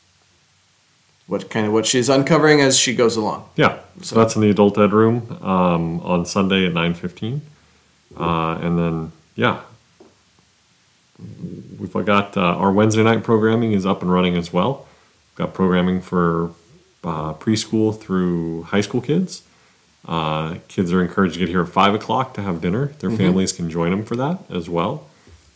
what 1.26 1.48
kind 1.48 1.66
of 1.66 1.72
what 1.72 1.86
she's 1.86 2.10
uncovering 2.10 2.60
as 2.60 2.78
she 2.78 2.94
goes 2.94 3.16
along. 3.16 3.48
Yeah, 3.56 3.78
so 4.02 4.14
that's 4.14 4.36
in 4.36 4.42
the 4.42 4.50
adult 4.50 4.76
ed 4.76 4.92
room 4.92 5.38
um, 5.40 6.00
on 6.00 6.26
Sunday 6.26 6.66
at 6.66 6.74
9.15. 6.74 7.40
Uh, 8.14 8.58
and 8.60 8.78
then, 8.78 9.12
yeah, 9.36 9.62
we've 11.78 11.92
got 12.04 12.36
uh, 12.36 12.40
our 12.40 12.70
Wednesday 12.70 13.02
night 13.02 13.24
programming 13.24 13.72
is 13.72 13.86
up 13.86 14.02
and 14.02 14.12
running 14.12 14.36
as 14.36 14.52
well. 14.52 14.86
We've 15.30 15.46
got 15.46 15.54
programming 15.54 16.02
for 16.02 16.50
uh, 17.02 17.32
preschool 17.34 17.98
through 17.98 18.64
high 18.64 18.82
school 18.82 19.00
kids. 19.00 19.44
Uh, 20.06 20.56
kids 20.68 20.92
are 20.92 21.02
encouraged 21.02 21.34
to 21.34 21.40
get 21.40 21.48
here 21.48 21.62
at 21.62 21.68
5 21.68 21.94
o'clock 21.94 22.34
to 22.34 22.42
have 22.42 22.60
dinner. 22.60 22.86
Their 22.98 23.10
families 23.10 23.52
can 23.52 23.70
join 23.70 23.90
them 23.90 24.04
for 24.04 24.16
that 24.16 24.38
as 24.50 24.68
well. 24.68 25.06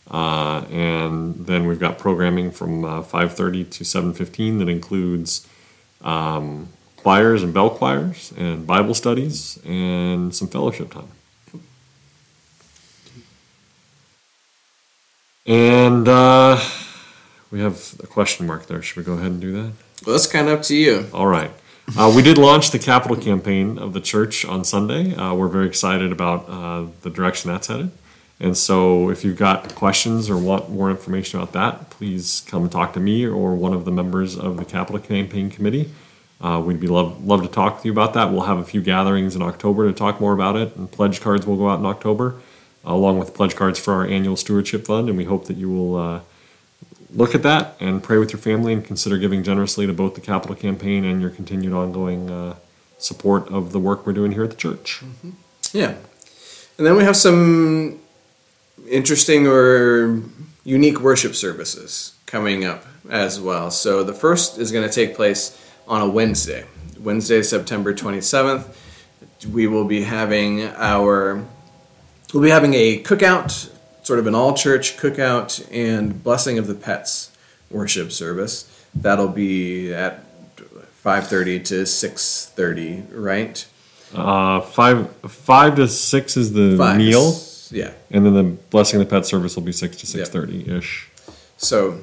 Uh, 0.09 0.63
and 0.71 1.45
then 1.45 1.67
we've 1.67 1.79
got 1.79 1.97
programming 1.97 2.51
from 2.51 2.85
uh, 2.85 3.01
5.30 3.01 3.69
to 3.71 3.83
7.15 3.83 4.59
that 4.59 4.69
includes 4.69 5.45
um, 6.01 6.69
choirs 6.95 7.43
and 7.43 7.53
bell 7.53 7.69
choirs 7.69 8.33
and 8.37 8.65
Bible 8.65 8.93
studies 8.93 9.59
and 9.65 10.33
some 10.33 10.47
fellowship 10.47 10.93
time. 10.93 11.09
And 15.45 16.07
uh, 16.07 16.59
we 17.51 17.61
have 17.61 17.95
a 18.03 18.07
question 18.07 18.45
mark 18.45 18.67
there. 18.67 18.81
Should 18.81 18.97
we 18.97 19.03
go 19.03 19.13
ahead 19.13 19.31
and 19.31 19.41
do 19.41 19.53
that? 19.53 19.71
Well, 20.05 20.13
that's 20.13 20.27
kind 20.27 20.47
of 20.49 20.59
up 20.59 20.63
to 20.65 20.75
you. 20.75 21.07
All 21.13 21.27
right. 21.27 21.51
Uh, 21.95 22.11
we 22.13 22.21
did 22.21 22.37
launch 22.37 22.71
the 22.71 22.79
capital 22.79 23.15
campaign 23.15 23.77
of 23.79 23.93
the 23.93 24.01
church 24.01 24.43
on 24.43 24.65
Sunday. 24.65 25.15
Uh, 25.15 25.33
we're 25.33 25.47
very 25.47 25.67
excited 25.67 26.11
about 26.11 26.47
uh, 26.49 26.85
the 27.01 27.09
direction 27.09 27.49
that's 27.49 27.67
headed. 27.67 27.91
And 28.39 28.57
so, 28.57 29.09
if 29.09 29.23
you've 29.23 29.37
got 29.37 29.73
questions 29.73 30.29
or 30.29 30.37
want 30.37 30.69
more 30.69 30.91
information 30.91 31.39
about 31.39 31.53
that, 31.53 31.89
please 31.89 32.43
come 32.45 32.69
talk 32.69 32.93
to 32.93 32.99
me 32.99 33.25
or 33.25 33.55
one 33.55 33.73
of 33.73 33.85
the 33.85 33.91
members 33.91 34.37
of 34.37 34.57
the 34.57 34.65
capital 34.65 34.99
campaign 34.99 35.49
committee. 35.49 35.89
Uh, 36.39 36.61
we'd 36.63 36.79
be 36.79 36.87
love 36.87 37.25
love 37.25 37.41
to 37.41 37.47
talk 37.47 37.81
to 37.81 37.87
you 37.87 37.91
about 37.91 38.13
that. 38.13 38.31
We'll 38.31 38.43
have 38.43 38.59
a 38.59 38.65
few 38.65 38.81
gatherings 38.81 39.35
in 39.35 39.41
October 39.41 39.87
to 39.87 39.93
talk 39.93 40.19
more 40.21 40.33
about 40.33 40.55
it, 40.55 40.75
and 40.75 40.91
pledge 40.91 41.19
cards 41.21 41.47
will 41.47 41.57
go 41.57 41.69
out 41.69 41.79
in 41.79 41.85
October, 41.85 42.35
along 42.85 43.17
with 43.17 43.33
pledge 43.33 43.55
cards 43.55 43.79
for 43.79 43.93
our 43.93 44.05
annual 44.05 44.35
stewardship 44.35 44.85
fund. 44.85 45.07
And 45.07 45.17
we 45.17 45.23
hope 45.23 45.45
that 45.45 45.57
you 45.57 45.71
will 45.71 45.95
uh, 45.95 46.19
look 47.17 47.35
at 47.35 47.43
that 47.43 47.75
and 47.79 48.01
pray 48.01 48.17
with 48.17 48.31
your 48.31 48.39
family 48.39 48.71
and 48.71 48.85
consider 48.85 49.17
giving 49.17 49.43
generously 49.43 49.87
to 49.87 49.91
both 49.91 50.15
the 50.15 50.21
capital 50.21 50.55
campaign 50.55 51.03
and 51.03 51.19
your 51.19 51.31
continued 51.31 51.73
ongoing 51.73 52.29
uh, 52.29 52.55
support 52.99 53.47
of 53.49 53.71
the 53.71 53.79
work 53.79 54.05
we're 54.05 54.13
doing 54.13 54.31
here 54.31 54.43
at 54.43 54.51
the 54.51 54.55
church. 54.55 55.03
Yeah. 55.73 55.95
And 56.77 56.85
then 56.85 56.95
we 56.95 57.03
have 57.03 57.17
some 57.17 57.99
interesting 58.87 59.47
or 59.47 60.21
unique 60.63 60.99
worship 61.01 61.33
services 61.33 62.13
coming 62.27 62.63
up 62.63 62.85
as 63.09 63.41
well. 63.41 63.71
So 63.71 64.03
the 64.03 64.13
first 64.13 64.59
is 64.59 64.71
going 64.71 64.87
to 64.87 64.93
take 64.93 65.15
place 65.15 65.59
on 65.87 66.01
a 66.01 66.07
Wednesday, 66.07 66.65
Wednesday, 66.99 67.41
September 67.41 67.93
27th. 67.95 68.75
We 69.51 69.65
will 69.65 69.85
be 69.85 70.03
having 70.03 70.63
our 70.63 71.43
we'll 72.33 72.43
be 72.43 72.49
having 72.49 72.73
a 72.73 73.01
cookout, 73.01 73.71
sort 74.07 74.19
of 74.19 74.25
an 74.27 74.33
all 74.33 74.53
church 74.53 74.95
cookout 74.97 75.49
and 75.69 76.23
blessing 76.23 76.57
of 76.57 76.65
the 76.67 76.73
pets 76.73 77.29
worship 77.69 78.09
service. 78.11 78.55
That'll 78.95 79.27
be 79.27 79.93
at 79.93 80.23
5:30 81.03 81.59
to 81.65 81.85
6:30, 81.85 83.03
right? 83.11 83.65
Uh, 84.15 84.61
five 84.61 85.09
five 85.27 85.75
to 85.75 85.85
six 85.87 86.37
is 86.37 86.53
the 86.53 86.77
Five. 86.77 86.97
meal, 86.97 87.37
Yeah. 87.69 87.91
and 88.09 88.25
then 88.25 88.33
the 88.33 88.43
blessing 88.43 89.01
of 89.01 89.05
the 89.07 89.11
pet 89.13 89.25
service 89.25 89.55
will 89.57 89.63
be 89.63 89.73
six 89.73 89.97
to 89.97 90.05
six 90.07 90.29
thirty 90.29 90.59
ish. 90.77 91.09
So, 91.57 91.99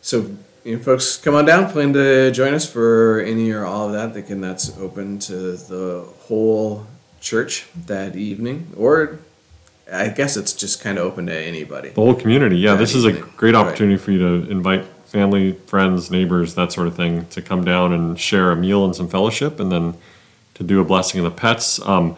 so 0.00 0.16
you 0.64 0.76
know, 0.76 0.82
folks, 0.82 1.18
come 1.18 1.34
on 1.34 1.44
down. 1.44 1.70
Plan 1.70 1.92
to 1.92 2.30
join 2.30 2.54
us 2.54 2.64
for 2.66 3.20
any 3.20 3.50
or 3.50 3.66
all 3.66 3.88
of 3.88 3.92
that. 3.92 4.16
Again, 4.16 4.40
that's 4.40 4.72
open 4.78 5.18
to 5.28 5.34
the 5.74 6.04
whole 6.26 6.86
church 7.20 7.66
that 7.86 8.16
evening, 8.16 8.72
or 8.74 9.18
I 9.92 10.08
guess 10.08 10.36
it's 10.36 10.52
just 10.52 10.82
kind 10.82 10.98
of 10.98 11.04
open 11.04 11.26
to 11.26 11.34
anybody. 11.36 11.90
The 11.90 12.00
whole 12.00 12.14
community, 12.14 12.58
yeah. 12.58 12.72
That 12.72 12.80
This 12.80 12.94
is 12.94 13.04
a 13.04 13.12
great 13.12 13.54
Right. 13.54 13.66
opportunity 13.66 13.96
for 13.96 14.10
you 14.12 14.18
to 14.18 14.50
invite 14.50 14.84
family, 15.06 15.52
friends, 15.66 16.10
neighbors, 16.10 16.54
that 16.54 16.72
sort 16.72 16.86
of 16.86 16.94
thing, 16.94 17.26
to 17.30 17.40
come 17.40 17.64
down 17.64 17.92
and 17.92 18.18
share 18.20 18.50
a 18.50 18.56
meal 18.56 18.84
and 18.84 18.94
some 18.94 19.08
fellowship, 19.08 19.58
and 19.58 19.72
then 19.72 19.94
to 20.54 20.62
do 20.62 20.80
a 20.80 20.84
blessing 20.84 21.18
of 21.20 21.24
the 21.24 21.30
pets. 21.30 21.80
Um, 21.86 22.16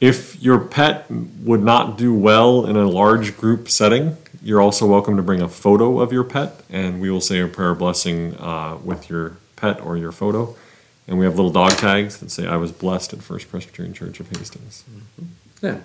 if 0.00 0.42
your 0.42 0.58
pet 0.58 1.06
would 1.10 1.62
not 1.62 1.96
do 1.96 2.12
well 2.12 2.66
in 2.66 2.74
a 2.76 2.88
large 2.88 3.36
group 3.36 3.68
setting, 3.68 4.16
you're 4.42 4.60
also 4.60 4.84
welcome 4.86 5.16
to 5.16 5.22
bring 5.22 5.40
a 5.40 5.48
photo 5.48 6.00
of 6.00 6.12
your 6.12 6.24
pet, 6.24 6.64
and 6.68 7.00
we 7.00 7.08
will 7.10 7.20
say 7.20 7.38
a 7.38 7.46
prayer 7.46 7.74
blessing 7.74 8.34
uh, 8.40 8.76
with 8.82 9.08
your 9.08 9.36
pet 9.54 9.80
or 9.80 9.96
your 9.96 10.10
photo. 10.10 10.56
And 11.06 11.18
we 11.18 11.24
have 11.24 11.36
little 11.36 11.52
dog 11.52 11.72
tags 11.72 12.16
that 12.18 12.30
say, 12.32 12.46
I 12.48 12.56
was 12.56 12.72
blessed 12.72 13.12
at 13.12 13.22
First 13.22 13.48
Presbyterian 13.50 13.94
Church 13.94 14.18
of 14.18 14.28
Hastings. 14.36 14.82
Yeah, 15.60 15.78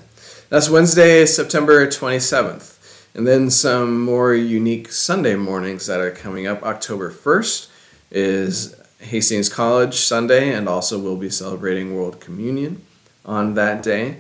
that's 0.50 0.70
Wednesday, 0.70 1.26
September 1.26 1.90
twenty 1.90 2.20
seventh, 2.20 3.08
and 3.14 3.28
then 3.28 3.50
some 3.50 4.02
more 4.02 4.34
unique 4.34 4.92
Sunday 4.92 5.36
mornings 5.36 5.88
that 5.88 6.00
are 6.00 6.12
coming 6.12 6.48
up. 6.48 6.64
October 6.64 7.10
first 7.10 7.70
is 8.12 8.76
Hastings 9.00 9.50
College 9.50 9.96
Sunday, 9.96 10.54
and 10.54 10.68
also 10.68 11.00
we'll 11.00 11.18
be 11.18 11.30
celebrating 11.30 11.96
World 11.96 12.20
Communion 12.20 12.82
on 13.26 13.54
that 13.56 13.84
day. 13.84 14.18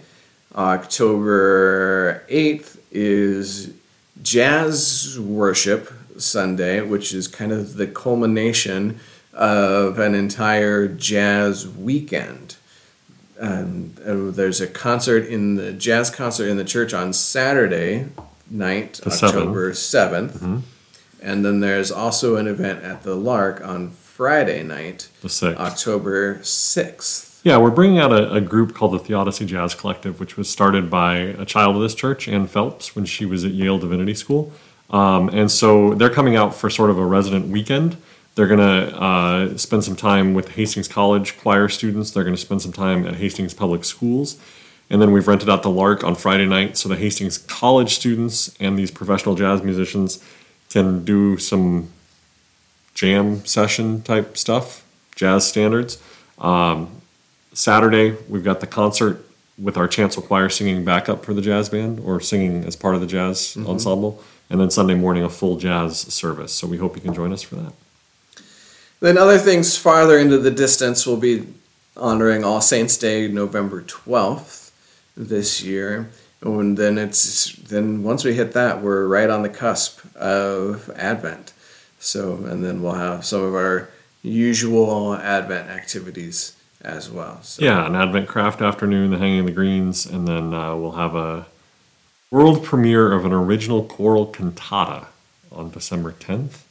October 0.55 2.23
8th 2.29 2.77
is 2.91 3.73
Jazz 4.21 5.19
Worship 5.19 5.91
Sunday, 6.17 6.81
which 6.81 7.13
is 7.13 7.27
kind 7.27 7.51
of 7.51 7.75
the 7.75 7.87
culmination 7.87 8.99
of 9.33 9.99
an 9.99 10.15
entire 10.15 10.87
jazz 10.87 11.67
weekend. 11.67 12.55
And 13.39 13.99
uh, 13.99 14.31
there's 14.31 14.61
a 14.61 14.67
concert 14.67 15.25
in 15.25 15.55
the 15.55 15.71
jazz 15.73 16.09
concert 16.09 16.47
in 16.47 16.57
the 16.57 16.63
church 16.65 16.93
on 16.93 17.13
Saturday 17.13 18.07
night, 18.49 18.95
The 19.03 19.11
seventh. 19.11 19.37
October 19.47 19.71
7th. 19.71 20.61
And 21.21 21.43
then 21.45 21.59
there's 21.59 21.91
also 21.91 22.35
an 22.35 22.47
event 22.47 22.83
at 22.83 23.03
the 23.03 23.15
Lark 23.15 23.61
on 23.65 23.91
Friday 23.91 24.63
night, 24.63 25.09
The 25.21 25.29
sixth. 25.29 25.59
October 25.59 26.35
6th. 26.39 27.39
Yeah, 27.43 27.57
we're 27.57 27.71
bringing 27.71 27.99
out 27.99 28.11
a, 28.11 28.33
a 28.33 28.41
group 28.41 28.73
called 28.73 28.93
the 28.93 28.99
Theodicy 28.99 29.45
Jazz 29.45 29.73
Collective, 29.75 30.19
which 30.19 30.35
was 30.37 30.49
started 30.49 30.89
by 30.89 31.17
a 31.17 31.45
child 31.45 31.75
of 31.75 31.81
this 31.81 31.95
church, 31.95 32.27
Ann 32.27 32.47
Phelps, 32.47 32.95
when 32.95 33.05
she 33.05 33.25
was 33.25 33.45
at 33.45 33.51
Yale 33.51 33.77
Divinity 33.77 34.15
School. 34.15 34.51
Um, 34.89 35.29
and 35.29 35.49
so 35.51 35.93
they're 35.93 36.09
coming 36.09 36.35
out 36.35 36.55
for 36.55 36.69
sort 36.69 36.89
of 36.89 36.97
a 36.97 37.05
resident 37.05 37.47
weekend. 37.47 37.97
They're 38.37 38.45
going 38.45 38.59
to 38.59 38.95
uh, 38.95 39.57
spend 39.57 39.83
some 39.83 39.95
time 39.95 40.35
with 40.35 40.49
Hastings 40.49 40.87
College 40.87 41.39
choir 41.39 41.67
students. 41.67 42.11
They're 42.11 42.23
going 42.23 42.35
to 42.35 42.41
spend 42.41 42.61
some 42.61 42.71
time 42.71 43.07
at 43.07 43.15
Hastings 43.15 43.55
Public 43.55 43.83
Schools. 43.83 44.37
And 44.91 45.01
then 45.01 45.11
we've 45.11 45.27
rented 45.27 45.49
out 45.49 45.63
the 45.63 45.71
Lark 45.71 46.03
on 46.03 46.13
Friday 46.13 46.45
night 46.45 46.77
so 46.77 46.87
the 46.87 46.97
Hastings 46.97 47.39
College 47.39 47.95
students 47.95 48.55
and 48.59 48.77
these 48.77 48.91
professional 48.91 49.33
jazz 49.33 49.63
musicians 49.63 50.23
can 50.69 51.03
do 51.03 51.37
some 51.37 51.91
jam 52.93 53.43
session 53.43 54.03
type 54.03 54.37
stuff, 54.37 54.85
jazz 55.15 55.47
standards. 55.47 55.99
Um, 56.37 56.91
Saturday, 57.53 58.17
we've 58.29 58.43
got 58.43 58.59
the 58.59 58.67
concert 58.67 59.25
with 59.57 59.77
our 59.77 59.87
chancel 59.87 60.21
choir 60.21 60.49
singing 60.49 60.85
backup 60.85 61.25
for 61.25 61.33
the 61.33 61.41
jazz 61.41 61.69
band 61.69 62.01
or 62.01 62.19
singing 62.19 62.65
as 62.65 62.75
part 62.75 62.93
of 62.93 63.01
the 63.01 63.07
jazz 63.07 63.57
ensemble. 63.65 64.23
And 64.47 64.61
then 64.61 64.69
Sunday 64.69 64.93
morning, 64.93 65.23
a 65.23 65.29
full 65.29 65.57
jazz 65.57 65.97
service. 66.01 66.53
So 66.53 66.67
we 66.67 66.77
hope 66.77 66.95
you 66.95 67.01
can 67.01 67.15
join 67.15 67.33
us 67.33 67.41
for 67.41 67.55
that. 67.55 67.73
Then 68.99 69.17
other 69.17 69.37
things 69.37 69.77
farther 69.77 70.17
into 70.17 70.37
the 70.37 70.51
distance 70.51 71.05
will 71.05 71.17
be 71.17 71.47
honoring 71.95 72.43
All 72.43 72.61
Saints 72.61 72.97
Day, 72.97 73.27
November 73.27 73.81
twelfth 73.81 74.71
this 75.15 75.63
year. 75.63 76.09
And 76.41 76.77
then 76.77 76.97
it's 76.97 77.55
then 77.55 78.03
once 78.03 78.23
we 78.23 78.33
hit 78.33 78.53
that, 78.53 78.81
we're 78.81 79.07
right 79.07 79.29
on 79.29 79.41
the 79.41 79.49
cusp 79.49 79.99
of 80.15 80.89
Advent. 80.95 81.53
So 81.99 82.35
and 82.45 82.63
then 82.63 82.81
we'll 82.81 82.93
have 82.93 83.25
some 83.25 83.43
of 83.43 83.53
our 83.53 83.89
usual 84.23 85.15
Advent 85.15 85.69
activities 85.69 86.55
as 86.81 87.09
well. 87.09 87.41
So 87.41 87.63
Yeah, 87.63 87.85
an 87.85 87.95
Advent 87.95 88.27
craft 88.27 88.61
afternoon, 88.61 89.11
the 89.11 89.17
hanging 89.17 89.41
of 89.41 89.45
the 89.47 89.51
greens, 89.51 90.05
and 90.05 90.27
then 90.27 90.53
uh, 90.53 90.75
we'll 90.75 90.91
have 90.93 91.15
a 91.15 91.47
world 92.29 92.63
premiere 92.63 93.11
of 93.11 93.25
an 93.25 93.33
original 93.33 93.83
choral 93.83 94.27
cantata 94.27 95.07
on 95.51 95.71
December 95.71 96.11
10th 96.11 96.63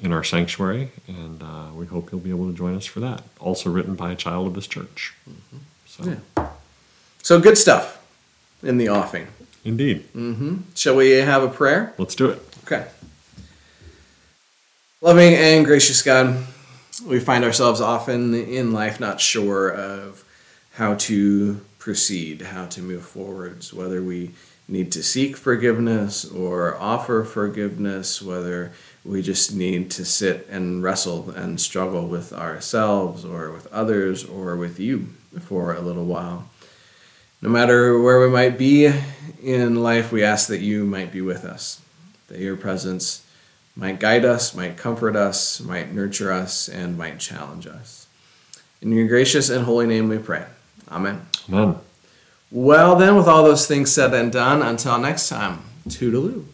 in 0.00 0.12
our 0.12 0.22
sanctuary, 0.22 0.90
and 1.08 1.42
uh, 1.42 1.66
we 1.74 1.86
hope 1.86 2.12
you'll 2.12 2.20
be 2.20 2.30
able 2.30 2.46
to 2.50 2.56
join 2.56 2.74
us 2.76 2.86
for 2.86 3.00
that. 3.00 3.22
Also 3.40 3.70
written 3.70 3.94
by 3.94 4.12
a 4.12 4.16
child 4.16 4.46
of 4.46 4.54
this 4.54 4.66
church. 4.66 5.14
So, 5.86 6.04
Yeah. 6.36 6.48
So 7.22 7.40
good 7.40 7.58
stuff 7.58 8.00
in 8.62 8.78
the 8.78 8.88
offing. 8.88 9.26
indeed, 9.64 10.04
Shall 10.74 10.96
we 10.96 11.10
have 11.10 11.42
a 11.42 11.48
prayer? 11.48 11.92
let's 11.98 12.14
do 12.14 12.30
it. 12.30 12.40
Okay. 12.64 12.86
Loving 15.00 15.34
and 15.34 15.64
gracious 15.64 16.02
God, 16.02 16.44
we 17.06 17.20
find 17.20 17.44
ourselves 17.44 17.80
often 17.80 18.34
in 18.34 18.72
life 18.72 18.98
not 18.98 19.20
sure 19.20 19.68
of 19.68 20.24
how 20.74 20.94
to 20.94 21.60
proceed, 21.78 22.42
how 22.42 22.66
to 22.66 22.82
move 22.82 23.04
forwards, 23.04 23.72
whether 23.72 24.02
we 24.02 24.30
need 24.66 24.90
to 24.92 25.02
seek 25.02 25.36
forgiveness 25.36 26.24
or 26.24 26.76
offer 26.78 27.24
forgiveness, 27.24 28.20
whether 28.20 28.72
we 29.04 29.22
just 29.22 29.54
need 29.54 29.90
to 29.92 30.04
sit 30.04 30.46
and 30.50 30.82
wrestle 30.82 31.30
and 31.30 31.60
struggle 31.60 32.06
with 32.06 32.32
ourselves 32.32 33.24
or 33.24 33.50
with 33.50 33.66
others 33.72 34.24
or 34.24 34.56
with 34.56 34.78
you 34.78 35.08
for 35.40 35.74
a 35.74 35.80
little 35.80 36.04
while. 36.04 36.48
No 37.40 37.48
matter 37.48 37.98
where 38.00 38.20
we 38.20 38.28
might 38.28 38.58
be 38.58 38.92
in 39.42 39.76
life, 39.76 40.10
we 40.10 40.24
ask 40.24 40.48
that 40.48 40.60
you 40.60 40.84
might 40.84 41.12
be 41.12 41.20
with 41.20 41.44
us, 41.44 41.80
that 42.26 42.40
your 42.40 42.56
presence 42.56 43.24
might 43.76 44.00
guide 44.00 44.24
us, 44.24 44.54
might 44.54 44.76
comfort 44.76 45.14
us, 45.14 45.60
might 45.60 45.94
nurture 45.94 46.32
us, 46.32 46.68
and 46.68 46.98
might 46.98 47.20
challenge 47.20 47.66
us. 47.66 48.08
In 48.82 48.90
your 48.90 49.06
gracious 49.06 49.50
and 49.50 49.64
holy 49.64 49.86
name 49.86 50.08
we 50.08 50.18
pray. 50.18 50.46
Amen. 50.90 51.26
Amen. 51.48 51.76
Well, 52.50 52.96
then, 52.96 53.14
with 53.14 53.28
all 53.28 53.44
those 53.44 53.66
things 53.66 53.92
said 53.92 54.12
and 54.14 54.32
done, 54.32 54.62
until 54.62 54.98
next 54.98 55.28
time, 55.28 55.60
toodaloo. 55.88 56.44